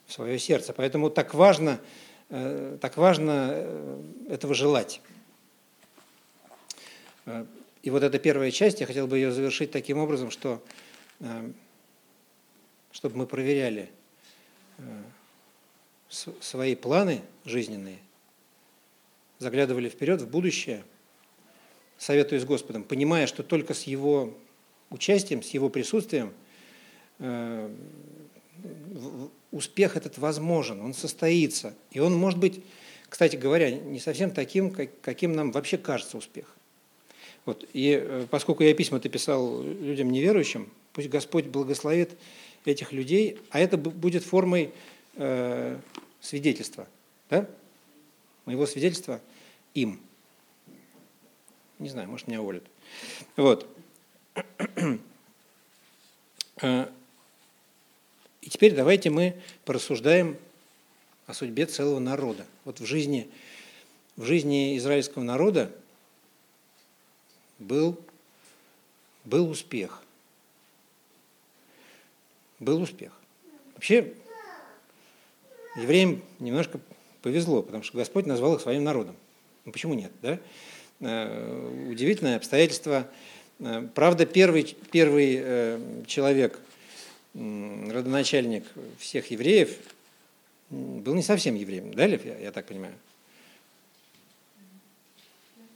в 0.07 0.13
свое 0.13 0.39
сердце. 0.39 0.73
Поэтому 0.73 1.11
так 1.11 1.35
важно– 1.35 1.81
Э, 2.29 2.79
так 2.81 2.97
важно 2.97 3.51
э, 3.53 4.03
этого 4.31 4.55
желать. 4.55 5.01
И 7.83 7.91
вот 7.91 8.03
эта 8.03 8.19
первая 8.19 8.51
часть, 8.51 8.81
я 8.81 8.87
хотел 8.87 9.07
бы 9.07 9.17
ее 9.17 9.33
завершить 9.33 9.73
таким 9.73 9.99
образом, 9.99 10.31
что 10.31 10.63
чтобы 12.93 13.17
мы 13.17 13.27
проверяли 13.27 13.91
свои 16.09 16.75
планы 16.75 17.23
жизненные, 17.45 17.99
заглядывали 19.39 19.89
вперед, 19.89 20.23
в 20.23 20.29
будущее, 20.29 20.85
советуясь 21.99 22.43
с 22.43 22.47
Господом, 22.47 22.85
понимая, 22.85 23.27
что 23.27 23.43
только 23.43 23.75
с 23.75 23.83
Его 23.83 24.35
участием, 24.91 25.43
с 25.43 25.51
Его 25.51 25.69
присутствием 25.69 26.33
успех 29.51 29.97
этот 29.97 30.19
возможен, 30.19 30.81
он 30.81 30.95
состоится. 30.95 31.75
И 31.91 31.99
он 31.99 32.15
может 32.15 32.39
быть, 32.39 32.63
кстати 33.09 33.37
говоря, 33.37 33.71
не 33.71 33.99
совсем 33.99 34.31
таким, 34.31 34.71
каким 34.71 35.33
нам 35.33 35.53
вообще 35.53 35.79
кажется 35.79 36.19
успех. 36.19 36.55
Вот. 37.45 37.65
И 37.73 37.99
э, 38.03 38.27
поскольку 38.29 38.65
я 38.65 38.75
письма-то 38.75 39.09
писал 39.09 39.63
людям 39.63 40.11
неверующим, 40.11 40.71
пусть 40.97 41.11
Господь 41.11 41.45
благословит 41.45 42.17
этих 42.65 42.91
людей, 42.91 43.39
а 43.51 43.61
это 43.61 43.77
будет 43.77 44.25
формой 44.25 44.73
э, 45.17 45.79
свидетельства, 46.23 46.89
да? 47.29 47.47
моего 48.47 48.65
свидетельства 48.65 49.21
им. 49.75 50.01
Не 51.79 51.91
знаю, 51.91 52.09
может, 52.09 52.29
меня 52.29 52.41
уволят. 52.41 52.65
Вот. 53.37 53.69
Э, 56.63 56.89
и 58.41 58.49
теперь 58.49 58.75
давайте 58.75 59.11
мы 59.11 59.39
порассуждаем 59.67 60.39
о 61.27 61.35
судьбе 61.35 61.67
целого 61.67 61.99
народа. 61.99 62.47
Вот 62.65 62.81
в 62.81 62.87
жизни, 62.87 63.29
в 64.17 64.25
жизни 64.25 64.79
израильского 64.79 65.23
народа 65.23 65.71
был, 67.59 68.01
был 69.27 69.51
успех. 69.51 70.03
Был 72.59 72.81
успех. 72.81 73.13
Вообще, 73.75 74.15
евреям 75.77 76.23
немножко 76.39 76.81
повезло, 77.23 77.63
потому 77.63 77.83
что 77.83 77.99
Господь 77.99 78.27
назвал 78.27 78.55
их 78.55 78.61
своим 78.63 78.85
народом. 78.85 79.17
Ну 79.65 79.73
почему 79.73 79.95
нет, 79.95 80.13
да? 80.23 80.39
Э, 81.01 81.89
удивительное 81.91 82.37
обстоятельство. 82.37 83.07
Э, 83.59 83.87
правда, 83.95 84.25
первый, 84.25 84.77
первый 84.91 85.39
э, 85.39 86.03
человек, 86.07 86.59
родоначальник 87.35 88.65
всех 88.99 89.31
евреев, 89.31 89.77
был 90.71 91.15
не 91.15 91.23
совсем 91.23 91.55
евреем, 91.55 91.93
да, 91.93 92.07
Лев, 92.07 92.25
я, 92.25 92.39
я 92.39 92.51
так 92.51 92.67
понимаю? 92.67 92.95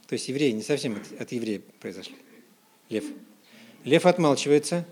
То 0.07 0.13
есть 0.13 0.27
евреи 0.27 0.51
не 0.51 0.63
совсем 0.63 0.95
от, 0.95 1.21
от 1.21 1.31
еврея 1.31 1.61
произошли. 1.79 2.15
Лев. 2.89 3.05
Лев 3.83 4.05
отмалчивается 4.05 4.85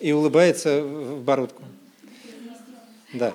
и 0.00 0.12
улыбается 0.12 0.82
в 0.82 1.22
бородку. 1.22 1.62
Да. 3.12 3.34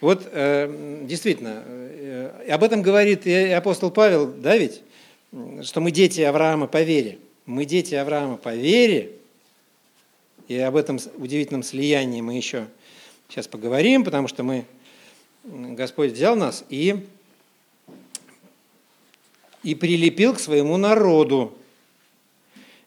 Вот 0.00 0.26
э, 0.32 1.02
действительно, 1.04 1.62
э, 1.66 2.46
об 2.50 2.64
этом 2.64 2.82
говорит 2.82 3.26
и 3.26 3.32
апостол 3.50 3.90
Павел, 3.90 4.26
да 4.26 4.56
ведь, 4.56 4.82
что 5.62 5.80
мы 5.80 5.90
дети 5.90 6.22
Авраама 6.22 6.66
по 6.66 6.82
вере. 6.82 7.18
Мы 7.44 7.64
дети 7.64 7.94
Авраама 7.94 8.36
по 8.36 8.54
вере, 8.54 9.12
и 10.48 10.56
об 10.58 10.76
этом 10.76 10.98
удивительном 11.16 11.62
слиянии 11.62 12.20
мы 12.20 12.34
еще 12.34 12.66
сейчас 13.28 13.46
поговорим, 13.46 14.04
потому 14.04 14.26
что 14.26 14.42
мы, 14.42 14.64
Господь 15.44 16.12
взял 16.12 16.34
нас 16.34 16.64
и, 16.68 17.06
и 19.62 19.74
прилепил 19.74 20.34
к 20.34 20.40
своему 20.40 20.76
народу. 20.76 21.56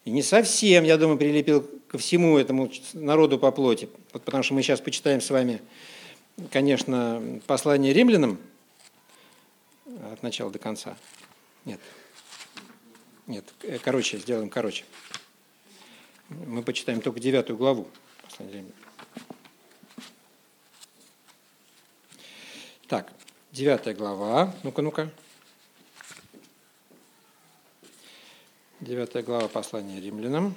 И 0.03 0.11
не 0.11 0.21
совсем, 0.21 0.83
я 0.83 0.97
думаю, 0.97 1.17
прилепил 1.17 1.69
ко 1.93 1.99
всему 1.99 2.39
этому 2.39 2.71
народу 2.93 3.37
по 3.37 3.51
плоти. 3.51 3.87
Вот 4.13 4.23
потому 4.23 4.41
что 4.41 4.55
мы 4.55 4.63
сейчас 4.63 4.81
почитаем 4.81 5.21
с 5.21 5.29
вами, 5.29 5.61
конечно, 6.49 7.21
послание 7.45 7.93
римлянам 7.93 8.39
от 10.11 10.23
начала 10.23 10.49
до 10.49 10.57
конца. 10.57 10.97
Нет. 11.65 11.79
Нет, 13.27 13.45
э, 13.61 13.77
короче, 13.77 14.17
сделаем 14.17 14.49
короче. 14.49 14.85
Мы 16.29 16.63
почитаем 16.63 16.99
только 16.99 17.19
девятую 17.19 17.57
главу. 17.57 17.87
Так, 22.87 23.13
девятая 23.51 23.93
глава. 23.93 24.51
Ну-ка, 24.63 24.81
ну-ка. 24.81 25.11
Девятая 28.79 29.21
глава 29.21 29.47
послания 29.47 30.01
римлянам. 30.01 30.55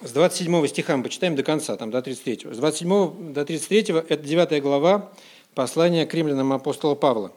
С 0.00 0.12
27 0.12 0.66
стиха 0.68 0.96
мы 0.96 1.02
почитаем 1.02 1.36
до 1.36 1.42
конца, 1.42 1.76
там 1.76 1.90
до 1.90 2.00
33. 2.00 2.54
С 2.54 2.56
27 2.56 3.34
до 3.34 3.44
33 3.44 3.94
это 4.08 4.16
9 4.16 4.62
глава 4.62 5.12
послания 5.54 6.06
к 6.06 6.14
римлянам 6.14 6.54
апостола 6.54 6.94
Павла. 6.94 7.30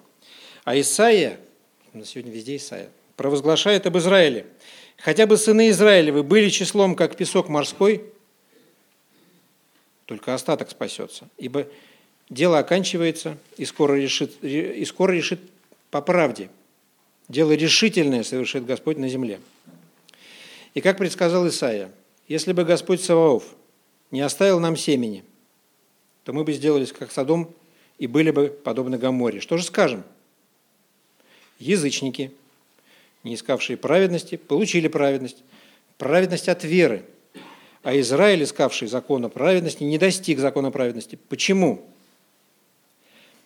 А 0.63 0.79
Исаия, 0.79 1.37
на 1.91 2.05
сегодня 2.05 2.31
везде 2.31 2.55
Исаия, 2.55 2.91
провозглашает 3.17 3.87
об 3.87 3.97
Израиле. 3.97 4.45
Хотя 4.95 5.27
бы 5.27 5.35
сыны 5.35 5.69
Израилевы 5.69 6.23
были 6.23 6.47
числом, 6.47 6.95
как 6.95 7.17
песок 7.17 7.49
морской, 7.49 8.05
только 10.05 10.33
остаток 10.33 10.69
спасется. 10.69 11.27
Ибо 11.37 11.67
дело 12.29 12.59
оканчивается 12.59 13.37
и 13.57 13.65
скоро 13.65 13.95
решит, 13.95 14.41
и 14.41 14.85
скоро 14.85 15.11
решит 15.11 15.41
по 15.91 16.01
правде. 16.01 16.49
Дело 17.27 17.51
решительное 17.51 18.23
совершит 18.23 18.65
Господь 18.65 18.97
на 18.97 19.09
земле. 19.09 19.41
И 20.73 20.79
как 20.79 20.99
предсказал 20.99 21.45
Исаия, 21.45 21.91
если 22.29 22.53
бы 22.53 22.63
Господь 22.63 23.01
Саваоф 23.01 23.43
не 24.11 24.21
оставил 24.21 24.59
нам 24.59 24.77
семени, 24.77 25.25
то 26.23 26.31
мы 26.31 26.43
бы 26.43 26.53
сделались 26.53 26.93
как 26.93 27.11
Содом 27.11 27.51
и 27.97 28.05
были 28.05 28.29
бы 28.29 28.47
подобны 28.47 28.99
Гаморе. 28.99 29.41
Что 29.41 29.57
же 29.57 29.63
скажем? 29.63 30.03
Язычники, 31.57 32.31
не 33.23 33.33
искавшие 33.33 33.77
праведности, 33.77 34.37
получили 34.37 34.87
праведность. 34.87 35.43
Праведность 35.97 36.47
от 36.47 36.63
веры. 36.63 37.03
А 37.81 37.99
Израиль, 37.99 38.43
искавший 38.43 38.87
закона 38.87 39.27
праведности, 39.27 39.83
не 39.83 39.97
достиг 39.97 40.37
закона 40.37 40.69
праведности. 40.69 41.17
Почему? 41.29 41.83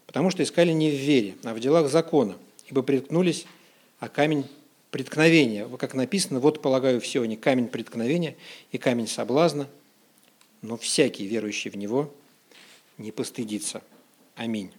Потому 0.07 0.29
что 0.29 0.43
искали 0.43 0.73
не 0.73 0.91
в 0.91 0.95
вере, 0.95 1.35
а 1.43 1.53
в 1.53 1.59
делах 1.61 1.89
закона, 1.89 2.35
ибо 2.67 2.83
приткнулись, 2.83 3.45
а 3.99 4.09
камень 4.09 4.45
преткновения. 4.93 5.67
Как 5.79 5.95
написано, 5.95 6.39
вот 6.39 6.61
полагаю 6.61 7.01
все 7.01 7.23
они 7.23 7.35
камень 7.35 7.67
преткновения 7.67 8.37
и 8.71 8.77
камень 8.77 9.07
соблазна, 9.07 9.67
но 10.61 10.77
всякий 10.77 11.25
верующий 11.25 11.71
в 11.71 11.75
него 11.75 12.13
не 12.99 13.11
постыдится. 13.11 13.81
Аминь. 14.35 14.71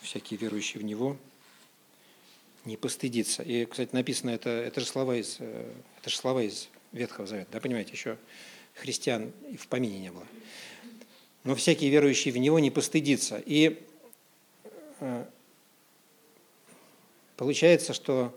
Всякий 0.00 0.36
верующий 0.36 0.80
в 0.80 0.84
него 0.84 1.18
не 2.64 2.78
постыдится. 2.78 3.42
И, 3.42 3.66
кстати, 3.66 3.90
написано 3.92 4.30
это, 4.30 4.48
это 4.48 4.80
же 4.80 4.86
слова 4.86 5.14
из, 5.16 5.36
э, 5.38 5.70
это 6.00 6.08
же 6.08 6.16
слова 6.16 6.42
из 6.42 6.70
Ветхого 6.92 7.26
Завета, 7.26 7.50
да, 7.52 7.60
понимаете, 7.60 7.92
еще 7.92 8.16
христиан 8.72 9.32
в 9.58 9.68
помине 9.68 9.98
не 9.98 10.12
было. 10.12 10.26
Но 11.42 11.54
всякий 11.54 11.90
верующий 11.90 12.30
в 12.30 12.38
него 12.38 12.58
не 12.58 12.70
постыдится. 12.70 13.42
И 13.44 13.82
э, 15.00 15.26
получается, 17.36 17.92
что 17.92 18.34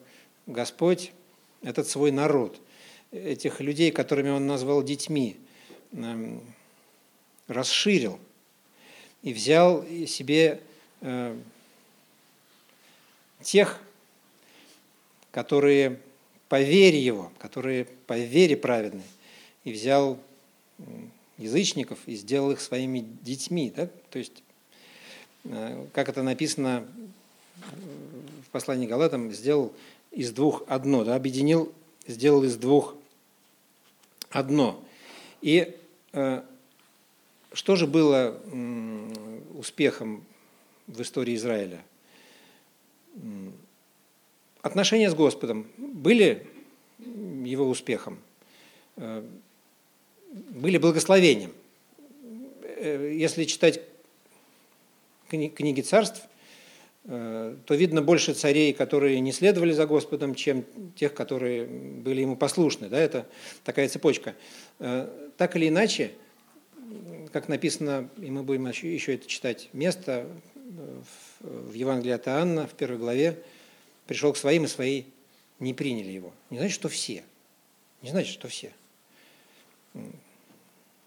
Господь 0.48 1.12
этот 1.62 1.88
свой 1.88 2.12
народ, 2.12 2.60
этих 3.12 3.60
людей, 3.60 3.92
которыми 3.92 4.30
Он 4.30 4.48
назвал 4.48 4.82
детьми, 4.82 5.38
эм, 5.92 6.42
расширил 7.48 8.20
и 9.24 9.34
взял 9.34 9.86
себе 10.08 10.62
э, 11.02 11.38
тех, 13.42 13.80
которые 15.32 16.00
по 16.50 16.62
вере 16.62 17.04
Его, 17.04 17.32
которые 17.40 17.86
по 18.08 18.18
вере 18.18 18.56
праведны, 18.56 19.04
и 19.64 19.72
взял 19.74 20.18
язычников 21.38 22.00
и 22.06 22.16
сделал 22.16 22.52
их 22.52 22.62
своими 22.62 23.06
детьми. 23.22 23.72
Да? 23.76 23.90
То 24.10 24.20
есть, 24.20 24.44
э, 25.44 25.86
как 25.94 26.10
это 26.10 26.24
написано 26.24 26.88
в 28.46 28.50
послании 28.52 28.88
Галатам, 28.88 29.32
сделал 29.32 29.74
из 30.18 30.32
двух 30.32 30.64
одно, 30.68 31.04
да, 31.04 31.16
объединил, 31.16 31.72
сделал 32.08 32.44
из 32.44 32.58
двух 32.58 32.96
одно. 34.32 34.84
И 35.42 35.78
э, 36.12 36.42
что 37.54 37.76
же 37.76 37.86
было 37.86 38.36
э, 38.36 39.42
успехом 39.54 40.26
в 40.88 41.00
истории 41.04 41.36
Израиля? 41.36 41.84
Отношения 44.64 45.12
с 45.12 45.14
Господом 45.14 45.68
были 45.78 46.48
его 46.98 47.70
успехом, 47.70 48.18
э, 48.96 49.24
были 50.32 50.80
благословением. 50.80 51.54
Э, 52.64 53.14
если 53.16 53.44
читать 53.44 53.84
книги 55.30 55.82
царств– 55.82 56.24
то 57.08 57.76
видно 57.76 58.02
больше 58.02 58.34
царей, 58.34 58.74
которые 58.74 59.22
не 59.22 59.32
следовали 59.32 59.72
за 59.72 59.86
Господом, 59.86 60.36
чем 60.36 60.66
тех, 60.98 61.14
которые 61.14 61.66
были 61.66 62.20
ему 62.20 62.36
послушны. 62.36 62.90
Да, 62.90 63.00
это 63.00 63.26
такая 63.64 63.88
цепочка. 63.88 64.36
Э, 64.80 65.08
так 65.38 65.56
или 65.56 65.70
иначе, 65.70 66.12
как 67.32 67.48
написано, 67.48 68.10
и 68.18 68.30
мы 68.30 68.44
будем 68.44 68.68
еще 68.68 69.16
это 69.16 69.26
читать, 69.26 69.70
место 69.72 70.28
в 71.40 71.74
Евангелии 71.74 72.14
от 72.14 72.28
Иоанна, 72.28 72.68
в 72.68 72.74
первой 72.74 72.98
главе, 72.98 73.42
пришел 74.06 74.34
к 74.34 74.38
своим, 74.38 74.66
и 74.66 74.68
свои 74.68 75.04
не 75.60 75.74
приняли 75.74 76.12
его. 76.12 76.34
Не 76.50 76.58
значит, 76.58 76.76
что 76.76 76.90
все. 76.90 77.24
Не 78.02 78.10
значит, 78.10 78.34
что 78.34 78.50
все. 78.50 78.74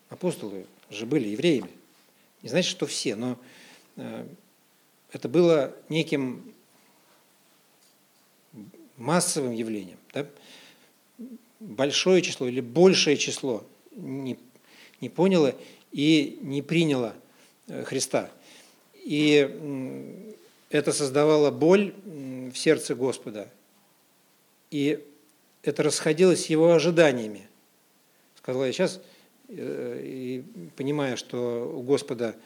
Апостолы 0.08 0.64
же 0.90 1.04
были 1.04 1.28
евреями. 1.28 1.70
Не 2.42 2.48
значит, 2.48 2.70
что 2.70 2.86
все, 2.86 3.16
но 3.16 3.38
э, 3.96 4.26
это 5.12 5.28
было 5.28 5.74
неким 5.88 6.54
массовым 8.96 9.52
явлением. 9.52 9.98
Да? 10.12 10.26
Большое 11.58 12.22
число 12.22 12.46
или 12.46 12.60
большее 12.60 13.16
число 13.16 13.64
не, 13.92 14.38
не 15.00 15.08
поняло 15.08 15.54
и 15.92 16.38
не 16.42 16.62
приняло 16.62 17.14
э, 17.66 17.84
Христа. 17.84 18.30
И 18.94 20.36
это 20.70 20.92
создавало 20.92 21.50
боль 21.50 21.94
в 22.04 22.54
сердце 22.54 22.94
Господа. 22.94 23.48
И 24.70 25.04
это 25.62 25.82
расходилось 25.82 26.44
с 26.44 26.46
его 26.46 26.72
ожиданиями. 26.72 27.48
Сказал 28.36 28.64
я 28.64 28.72
сейчас, 28.72 29.00
э, 29.48 30.00
и 30.04 30.44
понимая, 30.76 31.16
что 31.16 31.70
у 31.74 31.82
Господа 31.82 32.36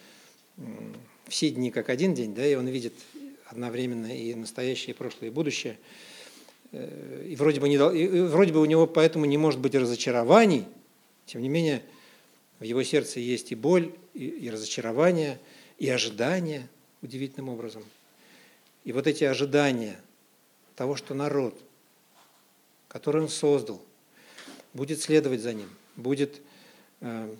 все 1.28 1.50
дни 1.50 1.70
как 1.70 1.88
один 1.88 2.14
день, 2.14 2.34
да, 2.34 2.46
и 2.46 2.54
он 2.54 2.66
видит 2.66 2.94
одновременно 3.46 4.06
и 4.06 4.34
настоящее, 4.34 4.94
и 4.94 4.96
прошлое, 4.96 5.30
и 5.30 5.32
будущее. 5.32 5.78
Э, 6.72 7.26
и 7.28 7.36
вроде 7.36 7.60
бы, 7.60 7.68
не, 7.68 7.76
и 7.76 8.20
вроде 8.22 8.52
бы 8.52 8.60
у 8.60 8.64
него 8.64 8.86
поэтому 8.86 9.24
не 9.24 9.38
может 9.38 9.60
быть 9.60 9.74
разочарований, 9.74 10.66
тем 11.26 11.42
не 11.42 11.48
менее 11.48 11.82
в 12.58 12.64
его 12.64 12.82
сердце 12.82 13.20
есть 13.20 13.52
и 13.52 13.54
боль, 13.54 13.92
и, 14.14 14.26
и 14.26 14.50
разочарование, 14.50 15.38
и 15.78 15.88
ожидание 15.88 16.68
удивительным 17.02 17.48
образом. 17.48 17.84
И 18.84 18.92
вот 18.92 19.06
эти 19.06 19.24
ожидания 19.24 19.96
того, 20.76 20.96
что 20.96 21.14
народ, 21.14 21.58
который 22.88 23.22
он 23.22 23.28
создал, 23.28 23.80
будет 24.72 25.00
следовать 25.00 25.40
за 25.40 25.54
ним, 25.54 25.68
будет 25.96 26.40
э, 27.00 27.34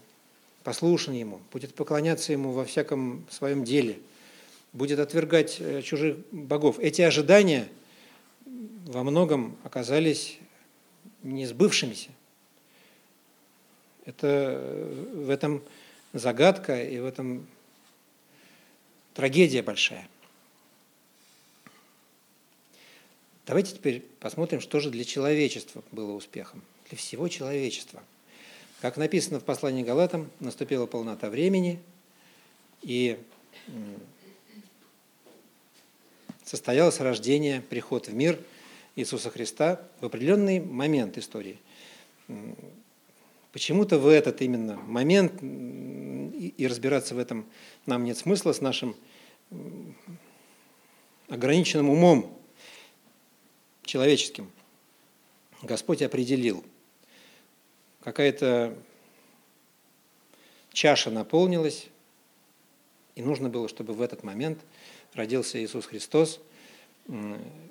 послушен 0.64 1.12
Ему, 1.12 1.40
будет 1.53 1.74
поклоняться 1.74 2.33
Ему 2.33 2.50
во 2.50 2.64
всяком 2.64 3.24
своем 3.31 3.64
деле, 3.64 3.98
будет 4.72 4.98
отвергать 4.98 5.59
э, 5.61 5.83
чужих 5.83 6.16
богов. 6.33 6.79
Эти 6.81 7.03
ожидания 7.03 7.68
во 8.87 9.05
многом 9.05 9.57
оказались 9.62 10.38
не 11.22 11.46
сбывшимися. 11.46 12.11
Это 14.07 14.27
э, 14.27 15.22
в 15.27 15.31
этом 15.31 15.62
загадка 16.14 16.83
и 16.83 16.98
в 16.98 17.05
этом 17.05 17.46
трагедия 19.12 19.62
большая. 19.62 20.09
Давайте 23.46 23.74
теперь 23.74 24.00
посмотрим, 24.18 24.62
что 24.62 24.81
же 24.81 24.90
для 24.90 25.05
человечества 25.05 25.85
было 25.92 26.12
успехом, 26.12 26.62
для 26.88 26.96
всего 26.96 27.29
человечества– 27.29 28.03
как 28.81 28.97
написано 28.97 29.41
в 29.41 29.45
послании 29.45 29.83
Галатам, 29.83 30.31
наступила 30.41 30.87
полнота 30.87 31.31
времени, 31.31 31.81
и 32.83 33.19
состоялось 36.45 37.01
рождение, 37.01 37.63
приход 37.63 38.09
в 38.09 38.15
мир 38.15 38.39
Иисуса 38.97 39.31
Христа 39.31 39.81
в 40.01 40.07
определенный 40.07 40.61
момент 40.61 41.17
истории. 41.17 41.59
Почему-то 43.53 43.99
в 43.99 44.07
этот 44.09 44.43
именно 44.43 44.77
момент, 44.77 45.43
и 45.43 46.67
разбираться 46.69 47.15
в 47.15 47.19
этом 47.19 47.47
нам 47.87 48.05
нет 48.05 48.19
смысла 48.19 48.53
с 48.53 48.61
нашим 48.61 48.97
ограниченным 51.29 51.89
умом 51.89 52.37
человеческим, 53.85 54.51
Господь 55.63 56.03
определил– 56.03 56.63
какая-то 58.05 58.77
чаша 60.73 61.11
наполнилась, 61.11 61.88
и 63.14 63.23
нужно 63.23 63.49
было, 63.49 63.69
чтобы 63.69 63.95
в 63.95 64.03
этот 64.03 64.23
момент 64.23 64.61
родился 65.14 65.62
Иисус 65.62 65.87
Христос, 65.87 66.40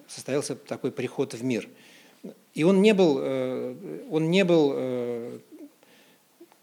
состоялся 0.07 0.55
такой 0.55 0.91
приход 0.91 1.33
в 1.33 1.43
мир. 1.43 1.69
И 2.53 2.63
он 2.63 2.81
не 2.81 2.93
был, 2.93 3.17
э, 3.19 4.05
он 4.09 4.31
не 4.31 4.45
был 4.45 4.71
э, 4.73 5.39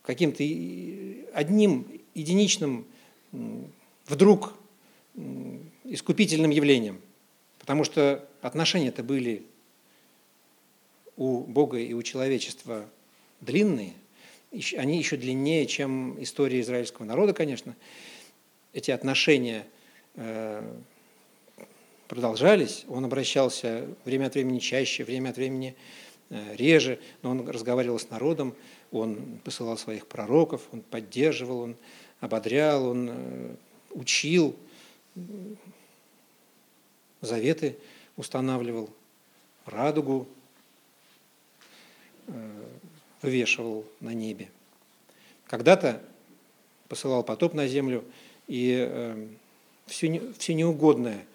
каким-то 0.02 0.42
одним 1.34 1.86
единичным 2.14 2.86
вдруг 4.06 4.54
искупительным 5.84 6.50
явлением, 6.50 7.00
потому 7.58 7.84
что 7.84 8.26
отношения-то 8.40 9.02
были 9.02 9.44
у 11.16 11.40
Бога 11.40 11.78
и 11.78 11.92
у 11.92 12.02
человечества 12.02 12.88
длинные, 13.40 13.94
они 14.76 14.98
еще 14.98 15.16
длиннее, 15.16 15.66
чем 15.66 16.20
история 16.22 16.60
израильского 16.60 17.06
народа, 17.06 17.32
конечно. 17.32 17.76
Эти 18.72 18.90
отношения 18.90 19.66
э, 20.14 20.62
продолжались, 22.08 22.84
он 22.88 23.04
обращался 23.04 23.86
время 24.04 24.26
от 24.26 24.34
времени 24.34 24.58
чаще, 24.58 25.04
время 25.04 25.30
от 25.30 25.36
времени 25.36 25.76
э, 26.30 26.56
реже, 26.56 26.98
но 27.22 27.30
он 27.30 27.48
разговаривал 27.48 27.98
с 27.98 28.10
народом, 28.10 28.54
он 28.90 29.38
посылал 29.44 29.78
своих 29.78 30.06
пророков, 30.06 30.62
он 30.72 30.82
поддерживал, 30.82 31.60
он 31.60 31.76
ободрял, 32.20 32.86
он 32.86 33.10
э, 33.12 33.54
учил, 33.90 34.56
заветы 37.20 37.76
устанавливал, 38.16 38.90
радугу 39.64 40.26
вывешивал 43.22 43.84
на 44.00 44.14
небе. 44.14 44.48
Когда-то 45.46 46.02
посылал 46.88 47.22
потоп 47.22 47.54
на 47.54 47.66
землю, 47.66 48.04
и 48.46 49.28
все, 49.86 50.32
все 50.38 50.54
неугодное, 50.54 51.26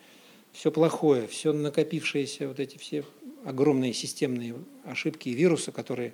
все 0.52 0.72
плохое, 0.72 1.28
все 1.28 1.54
накопившиеся, 1.54 2.48
вот 2.48 2.60
эти 2.60 2.78
все 2.78 3.04
огромные 3.44 3.94
системные 3.94 4.56
ошибки 4.86 5.30
и 5.30 5.34
вирусы, 5.34 5.72
которые 5.72 6.14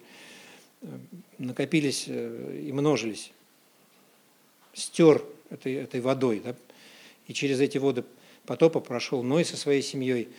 накопились 1.38 2.06
э, 2.08 2.64
и 2.68 2.72
множились, 2.72 3.32
стер 4.74 5.24
этой, 5.50 5.76
этой 5.76 6.02
водой. 6.02 6.42
Да? 6.44 6.56
И 7.28 7.34
через 7.34 7.60
эти 7.60 7.78
воды 7.78 8.04
потопа 8.46 8.80
прошел 8.80 9.24
Ной 9.24 9.46
со 9.46 9.58
своей 9.58 9.82
семьей. 9.82 10.30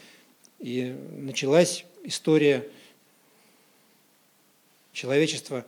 И 0.58 0.94
началась 1.16 1.84
история 2.02 2.68
человечества 4.92 5.64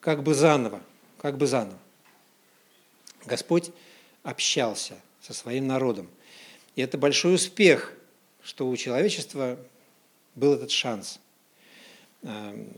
как 0.00 0.22
бы 0.22 0.34
заново, 0.34 0.82
как 1.18 1.36
бы 1.36 1.46
заново. 1.46 1.78
Господь 3.26 3.70
общался 4.22 4.94
со 5.20 5.34
своим 5.34 5.66
народом. 5.66 6.08
И 6.76 6.82
это 6.82 6.96
большой 6.96 7.34
успех, 7.34 7.94
что 8.42 8.68
у 8.68 8.76
человечества 8.76 9.58
был 10.34 10.54
этот 10.54 10.70
шанс 10.70 11.20
эм, 12.22 12.68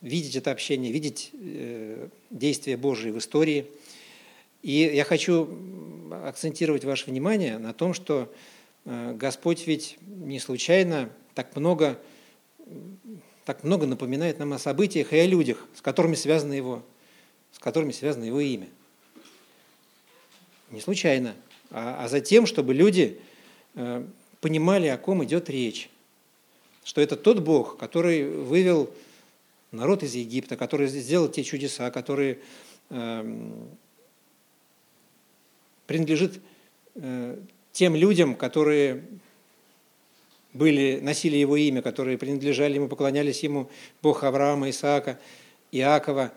видеть 0.00 0.36
это 0.36 0.50
общение, 0.50 0.92
видеть 0.92 1.30
э, 1.34 2.08
действия 2.30 2.76
Божьи 2.76 3.10
в 3.10 3.18
истории. 3.18 3.66
И 4.62 4.72
я 4.72 5.04
хочу 5.04 5.48
акцентировать 6.24 6.84
ваше 6.84 7.06
внимание 7.10 7.58
на 7.58 7.72
том, 7.72 7.94
что 7.94 8.32
э, 8.84 9.14
Господь 9.14 9.66
ведь 9.66 9.98
не 10.00 10.40
случайно 10.40 11.10
так 11.34 11.54
много, 11.56 11.98
так 13.50 13.64
много 13.64 13.84
напоминает 13.84 14.38
нам 14.38 14.52
о 14.52 14.60
событиях 14.60 15.12
и 15.12 15.18
о 15.18 15.26
людях, 15.26 15.66
с 15.74 15.80
которыми 15.80 16.14
связано 16.14 16.52
его, 16.52 16.84
с 17.50 17.58
которыми 17.58 17.90
связано 17.90 18.22
его 18.22 18.38
имя. 18.38 18.68
Не 20.70 20.80
случайно, 20.80 21.34
а, 21.72 22.04
а 22.04 22.08
за 22.08 22.20
тем, 22.20 22.46
чтобы 22.46 22.74
люди 22.74 23.18
э, 23.74 24.04
понимали, 24.40 24.86
о 24.86 24.96
ком 24.96 25.24
идет 25.24 25.50
речь. 25.50 25.90
Что 26.84 27.00
это 27.00 27.16
тот 27.16 27.40
Бог, 27.40 27.76
который 27.76 28.30
вывел 28.30 28.88
народ 29.72 30.04
из 30.04 30.14
Египта, 30.14 30.56
который 30.56 30.86
сделал 30.86 31.28
те 31.28 31.42
чудеса, 31.42 31.90
которые 31.90 32.38
э, 32.90 33.50
принадлежит 35.88 36.38
э, 36.94 37.36
тем 37.72 37.96
людям, 37.96 38.36
которые 38.36 39.02
были, 40.52 40.98
носили 41.00 41.36
его 41.36 41.56
имя, 41.56 41.82
которые 41.82 42.18
принадлежали 42.18 42.74
ему, 42.74 42.88
поклонялись 42.88 43.42
ему, 43.42 43.70
Бог 44.02 44.24
Авраама, 44.24 44.70
Исаака, 44.70 45.18
Иакова. 45.72 46.32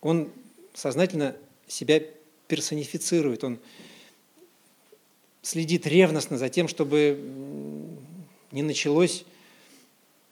Он 0.00 0.30
сознательно 0.74 1.36
себя 1.66 2.02
персонифицирует, 2.48 3.42
он 3.42 3.58
следит 5.42 5.86
ревностно 5.86 6.38
за 6.38 6.48
тем, 6.48 6.68
чтобы 6.68 7.18
не 8.52 8.62
началось 8.62 9.24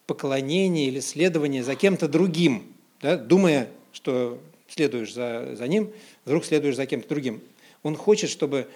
поклонение 0.06 0.88
или 0.88 1.00
следование 1.00 1.62
за 1.62 1.76
кем-то 1.76 2.08
другим, 2.08 2.72
да, 3.00 3.16
думая, 3.16 3.68
что 3.92 4.40
следуешь 4.68 5.12
за, 5.12 5.54
за 5.56 5.66
ним, 5.68 5.92
вдруг 6.24 6.44
следуешь 6.44 6.76
за 6.76 6.86
кем-то 6.86 7.08
другим. 7.08 7.40
Он 7.82 7.96
хочет, 7.96 8.30
чтобы, 8.30 8.68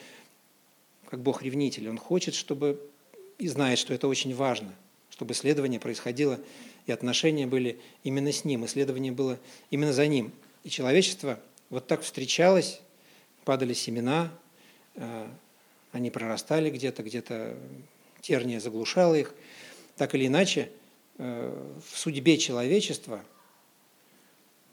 как 1.08 1.20
Бог 1.20 1.42
ревнитель, 1.42 1.88
он 1.88 1.98
хочет, 1.98 2.34
чтобы, 2.34 2.80
и 3.38 3.48
знает, 3.48 3.78
что 3.78 3.94
это 3.94 4.08
очень 4.08 4.34
важно, 4.34 4.74
чтобы 5.10 5.34
следование 5.34 5.80
происходило, 5.80 6.38
и 6.86 6.92
отношения 6.92 7.46
были 7.46 7.78
именно 8.04 8.32
с 8.32 8.44
ним, 8.44 8.64
исследование 8.64 9.12
было 9.12 9.38
именно 9.70 9.92
за 9.92 10.06
ним. 10.06 10.32
И 10.64 10.70
человечество 10.70 11.38
вот 11.70 11.86
так 11.86 12.02
встречалось, 12.02 12.80
падали 13.44 13.74
семена, 13.74 14.32
э, 14.94 15.28
они 15.92 16.10
прорастали 16.10 16.70
где-то, 16.70 17.02
где-то 17.02 17.56
терния 18.20 18.60
заглушала 18.60 19.14
их. 19.14 19.34
Так 19.96 20.14
или 20.14 20.26
иначе, 20.26 20.70
Э, 21.18 21.52
в 21.84 21.98
судьбе 21.98 22.38
человечества 22.38 23.24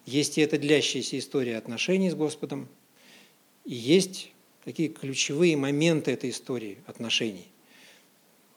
есть 0.06 0.38
и 0.38 0.42
эта 0.42 0.60
длящаяся 0.60 1.18
история 1.18 1.58
отношений 1.58 2.12
с 2.12 2.16
Господом, 2.16 2.68
и 3.66 3.74
есть 3.74 4.32
такие 4.64 4.90
ключевые 4.90 5.58
моменты 5.58 6.12
этой 6.12 6.30
истории 6.30 6.78
отношений. 6.86 7.48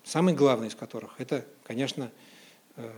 Самый 0.08 0.32
главный 0.32 0.68
из 0.68 0.74
которых– 0.74 1.12
это, 1.18 1.44
конечно, 1.64 2.10
э, 2.76 2.90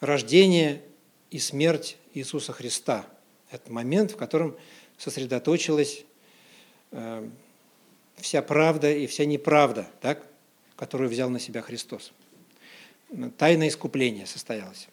рождение 0.00 0.82
и 1.30 1.38
смерть 1.38 1.96
Иисуса 2.12 2.52
Христа. 2.52 3.06
Это 3.52 3.72
момент, 3.72 4.10
в 4.10 4.16
котором 4.16 4.56
сосредоточилась 4.98 6.04
э, 6.90 7.28
вся 8.16 8.42
правда 8.42 8.90
и 8.90 9.06
вся 9.06 9.24
неправда, 9.24 9.88
так, 10.00 10.26
которую 10.74 11.08
взял 11.08 11.30
на 11.30 11.38
себя 11.38 11.62
Христос 11.62 12.12
тайное 13.38 13.68
искупление 13.68 14.26
состоялось. 14.26 14.88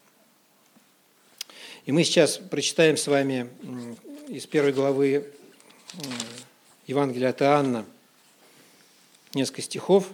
И 1.85 1.91
мы 1.91 2.03
сейчас 2.03 2.37
прочитаем 2.37 2.97
с 2.97 3.07
вами 3.07 3.49
из 4.27 4.45
первой 4.45 4.73
главы 4.73 5.31
Евангелия 6.85 7.29
от 7.29 7.41
Иоанна 7.41 7.85
несколько 9.33 9.61
стихов 9.61 10.07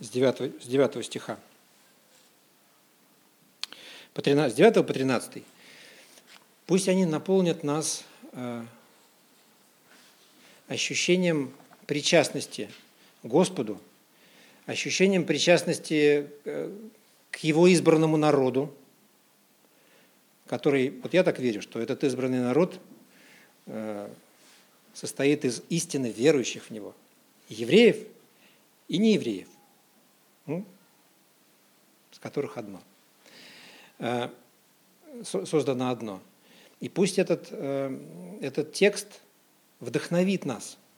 с 0.00 0.08
9, 0.10 0.62
с 0.62 0.66
9 0.66 1.04
стиха. 1.04 1.38
По 4.14 4.22
13, 4.22 4.52
с 4.52 4.56
9 4.56 4.74
по 4.86 4.92
13. 4.92 5.42
Пусть 6.66 6.88
они 6.88 7.06
наполнят 7.06 7.62
нас 7.64 8.04
э, 8.32 8.64
ощущением 10.68 11.52
причастности 11.86 12.70
Господу, 13.22 13.80
ощущением 14.66 15.24
причастности 15.24 16.30
э, 16.44 16.70
к 17.30 17.38
Его 17.38 17.66
избранному 17.68 18.16
народу, 18.16 18.74
который, 20.46 20.90
вот 20.90 21.14
я 21.14 21.24
так 21.24 21.38
верю, 21.38 21.62
что 21.62 21.80
этот 21.80 22.04
избранный 22.04 22.40
народ 22.40 22.78
э, 23.66 24.10
состоит 24.98 25.44
из 25.44 25.62
истины 25.68 26.08
верующих 26.10 26.64
в 26.64 26.70
Него, 26.70 26.94
евреев 27.48 27.96
и 28.88 28.98
неевреев, 28.98 29.48
ну, 30.46 30.64
с 32.10 32.18
которых 32.18 32.56
одно. 32.56 32.82
Э, 33.98 34.28
создано 35.22 35.90
одно. 35.90 36.20
И 36.80 36.88
пусть 36.88 37.18
этот, 37.18 37.50
этот 38.40 38.72
текст 38.72 39.20
вдохновит 39.80 40.44
нас– 40.44 40.78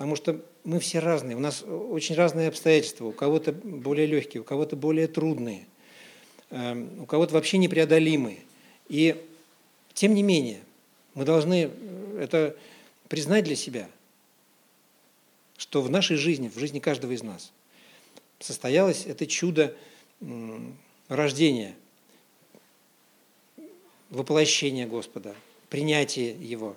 Потому 0.00 0.16
что 0.16 0.40
мы 0.64 0.80
все 0.80 0.98
разные, 0.98 1.36
у 1.36 1.40
нас 1.40 1.62
очень 1.62 2.14
разные 2.14 2.48
обстоятельства, 2.48 3.04
у 3.04 3.12
кого-то 3.12 3.52
более 3.52 4.06
легкие, 4.06 4.40
у 4.40 4.44
кого-то 4.44 4.74
более 4.74 5.06
трудные, 5.06 5.66
эм, 6.48 7.02
у 7.02 7.04
кого-то 7.04 7.34
вообще 7.34 7.58
непреодолимые. 7.58 8.38
И 8.88 9.22
тем 9.92 10.14
не 10.14 10.22
менее, 10.22 10.60
мы 11.12 11.26
должны 11.26 11.70
это 12.20 12.56
признать 13.08 13.44
для 13.44 13.56
себя, 13.56 13.88
что 15.56 15.82
в 15.82 15.90
нашей 15.90 16.16
жизни, 16.16 16.48
в 16.48 16.58
жизни 16.58 16.78
каждого 16.78 17.12
из 17.12 17.22
нас 17.22 17.52
состоялось 18.38 19.06
это 19.06 19.26
чудо 19.26 19.76
рождения, 21.08 21.74
воплощения 24.10 24.86
Господа, 24.86 25.34
принятия 25.68 26.32
Его. 26.32 26.76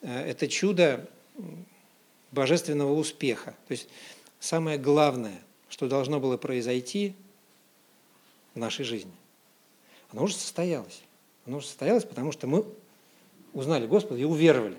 Э, 0.00 0.28
это 0.28 0.48
чудо 0.48 1.08
божественного 2.32 2.92
успеха. 2.92 3.54
То 3.68 3.72
есть 3.72 3.88
самое 4.40 4.78
главное, 4.78 5.40
что 5.68 5.88
должно 5.88 6.18
было 6.18 6.36
произойти 6.36 7.14
в 8.54 8.58
нашей 8.58 8.84
жизни, 8.84 9.12
оно 10.10 10.24
уже 10.24 10.34
состоялось. 10.34 11.02
Оно 11.46 11.58
уже 11.58 11.66
состоялось, 11.66 12.04
потому 12.04 12.32
что 12.32 12.46
мы 12.46 12.64
узнали 13.52 13.86
Господа 13.86 14.20
и 14.20 14.24
уверовали. 14.24 14.78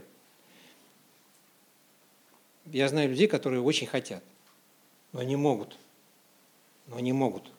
Я 2.65 2.87
знаю 2.87 3.09
людей, 3.09 3.27
которые 3.27 3.61
очень 3.61 3.87
хотят, 3.87 4.23
но 5.11 5.21
не 5.21 5.35
могут. 5.35 5.77
Но 6.87 6.99
не 6.99 7.13
могут. 7.13 7.51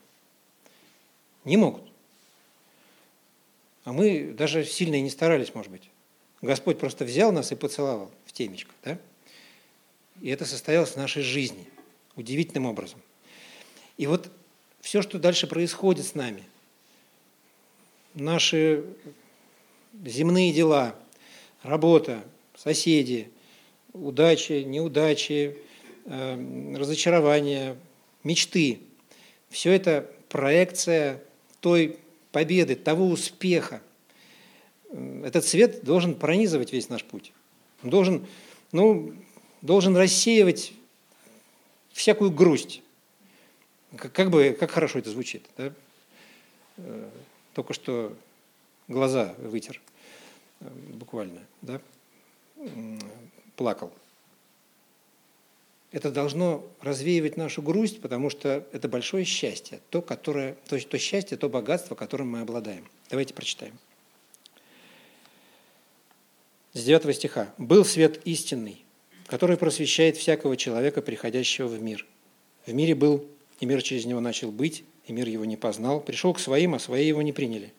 Не 1.45 1.57
могут. 1.57 1.83
А 3.85 3.93
мы 3.93 4.33
даже 4.33 4.65
сильно 4.65 4.97
и 4.97 5.03
не 5.03 5.11
старались, 5.11 5.55
может 5.55 5.71
быть. 5.71 5.91
Господь 6.41 6.79
просто 6.79 7.05
взял 7.05 7.33
нас 7.33 7.53
и 7.53 7.55
поцеловал 7.55 8.11
в 8.27 8.33
темечко. 8.33 8.73
Да? 8.83 8.99
И 10.21 10.29
это 10.29 10.45
состоялось 10.45 10.91
в 10.91 10.97
нашей 10.97 11.23
жизни 11.23 11.69
удивительным 12.17 12.67
образом. 12.67 13.01
И 13.97 14.07
вот 14.07 14.31
все, 14.81 15.03
что 15.03 15.19
дальше 15.19 15.47
происходит 15.47 16.07
с 16.07 16.15
нами, 16.15 16.45
наши 18.15 18.85
земные 20.05 20.53
дела, 20.53 20.95
работа, 21.65 22.23
соседи, 22.57 23.31
удачи, 23.93 24.63
неудачи, 24.65 25.59
э, 26.05 26.75
разочарования, 26.77 27.77
мечты, 28.23 28.81
все 29.49 29.73
это 29.73 30.09
проекция 30.29 31.23
той 31.61 31.99
победы, 32.31 32.77
того 32.77 33.09
успеха. 33.09 33.83
Этот 35.25 35.45
свет 35.45 35.85
должен 35.85 36.15
пронизывать 36.15 36.73
весь 36.73 36.89
наш 36.89 37.05
путь. 37.05 37.33
Он 37.83 37.91
должен, 37.91 38.27
ну, 38.71 39.15
должен 39.63 39.97
рассеивать 39.97 40.73
всякую 41.93 42.31
грусть. 42.31 42.83
Как, 43.97 44.31
бы, 44.31 44.57
как 44.59 44.71
хорошо 44.71 44.99
это 44.99 45.11
звучит. 45.11 45.45
Да? 45.57 45.73
Э, 46.77 47.11
только 47.55 47.73
что 47.73 48.17
глаза 48.89 49.35
вытер, 49.39 49.81
э, 49.81 49.94
буквально, 50.61 51.41
да? 51.63 51.81
плакал. 53.57 53.93
Это 55.93 56.11
должно 56.11 56.67
развеивать 56.81 57.37
нашу 57.37 57.63
грусть, 57.63 58.01
потому 58.01 58.29
что 58.29 58.67
это 58.73 58.89
большое 58.89 59.25
счастье, 59.25 59.81
то, 59.91 60.03
которое, 60.03 60.57
то, 60.69 60.77
то 60.79 60.99
счастье, 60.99 61.37
то 61.37 61.49
богатство, 61.49 61.95
которым 61.95 62.31
мы 62.31 62.41
обладаем. 62.41 62.89
Давайте 63.11 63.33
прочитаем. 63.33 63.79
С 66.73 66.83
9 66.83 67.15
стиха. 67.15 67.55
«Был 67.59 67.85
свет 67.85 68.21
истинный, 68.25 68.85
который 69.29 69.57
просвещает 69.57 70.17
всякого 70.17 70.57
человека, 70.57 71.01
приходящего 71.01 71.69
в 71.69 71.81
мир. 71.81 72.05
В 72.67 72.73
мире 72.73 72.97
был, 72.97 73.25
и 73.61 73.67
мир 73.67 73.81
через 73.81 74.05
него 74.05 74.19
начал 74.19 74.51
быть, 74.51 74.83
и 75.07 75.13
мир 75.13 75.29
его 75.29 75.45
не 75.45 75.57
познал. 75.57 76.01
Пришел 76.01 76.35
к 76.35 76.41
своим, 76.41 76.75
а 76.75 76.81
свои 76.81 77.07
его 77.07 77.23
не 77.23 77.33
приняли. 77.33 77.73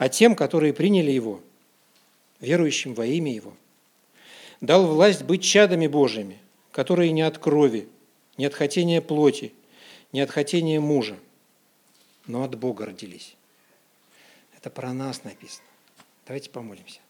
А 0.00 0.08
тем, 0.08 0.34
которые 0.34 0.72
приняли 0.72 1.12
его, 1.12 1.40
верующим 2.40 2.94
во 2.94 3.06
имя 3.06 3.32
его, 3.32 3.54
дал 4.60 4.88
власть 4.88 5.22
быть 5.22 5.44
чадами 5.44 5.86
Божьими– 5.86 6.38
которые 6.72 7.12
не 7.12 7.22
от 7.22 7.38
крови, 7.38 7.88
не 8.36 8.46
от 8.46 8.54
хотения 8.54 9.00
плоти, 9.00 9.52
не 10.12 10.20
от 10.20 10.30
хотения 10.30 10.80
мужа, 10.80 11.18
но 12.26 12.44
от 12.44 12.54
Бога 12.56 12.86
родились. 12.86 13.36
Это 14.56 14.70
про 14.70 14.92
нас 14.92 15.24
написано. 15.24 15.66
Давайте 16.26 16.50
помолимся. 16.50 17.00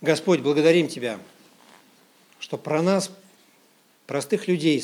Господь, 0.00 0.40
благодарим 0.40 0.88
Тебя, 0.88 1.18
что 2.38 2.56
про 2.58 2.80
нас, 2.80 3.10
простых 4.06 4.46
людей 4.46 4.80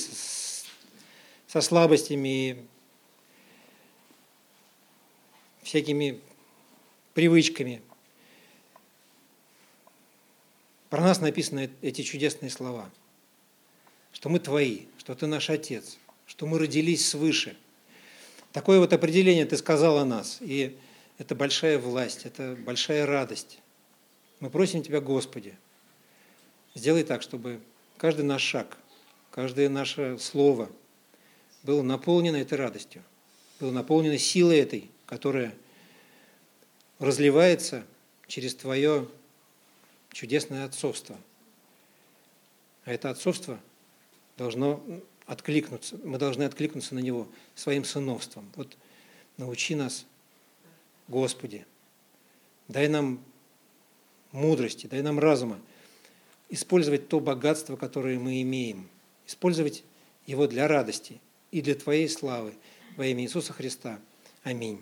со 1.53 1.61
слабостями, 1.61 2.67
всякими 5.63 6.19
привычками. 7.13 7.83
Про 10.89 11.03
нас 11.03 11.21
написаны 11.21 11.69
эти 11.83 12.01
чудесные 12.01 12.49
слова, 12.51 12.91
что 14.15 14.31
мы 14.31 14.39
Твои, 14.39 14.87
что 14.97 15.15
Ты 15.15 15.27
наш 15.27 15.51
Отец, 15.51 15.99
что 16.25 16.47
мы 16.47 16.59
родились 16.59 17.07
свыше. 17.07 17.55
Такое 18.53 18.79
вот 18.79 18.95
определение 18.95 19.45
Ты 19.45 19.59
сказал 19.59 19.99
о 19.99 20.07
нас, 20.07 20.39
и 20.41 20.79
это 21.19 21.35
большая 21.35 21.79
власть, 21.79 22.25
это 22.25 22.57
большая 22.65 23.05
радость. 23.05 23.59
Мы 24.41 24.49
просим 24.49 24.83
Тебя, 24.83 25.03
Господи, 25.03 25.55
сделай 26.75 27.05
так, 27.05 27.21
чтобы 27.21 27.61
каждый 27.99 28.25
наш 28.25 28.41
шаг, 28.41 28.79
каждое 29.31 29.69
наше 29.69 30.17
слово 30.19 30.71
было 31.63 31.83
наполнено 31.83 32.37
этой 32.37 32.59
радостью, 32.59 33.03
было 33.61 33.71
наполнено 33.71 34.19
силой 34.19 34.59
этой, 34.59 34.91
которая 35.07 35.55
разливается 36.99 37.85
через 38.27 38.55
твое 38.55 39.09
чудесное 40.13 40.65
отцовство. 40.65 41.17
А 42.85 42.93
это 42.93 43.11
отцовство 43.11 43.61
должно 44.37 44.83
откликнуться, 45.27 45.99
мы 46.05 46.19
должны 46.19 46.45
откликнуться 46.45 46.95
на 46.95 47.01
него 47.01 47.29
своим 47.55 47.85
сыновством. 47.85 48.51
Вот 48.57 48.77
научи 49.37 49.75
нас, 49.75 50.05
Господи, 51.09 51.67
дай 52.69 52.89
нам 52.89 53.23
мудрости, 54.33 54.87
дай 54.87 55.03
нам 55.03 55.19
разума 55.19 55.61
использовать 56.49 57.09
то 57.09 57.19
богатство, 57.19 57.77
которое 57.77 58.19
мы 58.19 58.43
имеем, 58.43 58.89
использовать 59.27 59.85
его 60.27 60.47
для 60.47 60.69
радости 60.69 61.21
и 61.53 61.63
для 61.63 61.77
Твоей 61.77 62.09
славы 62.09 62.55
во 62.97 63.07
имя 63.07 63.23
Иисуса 63.23 63.53
Христа. 63.53 64.01
Аминь. 64.43 64.81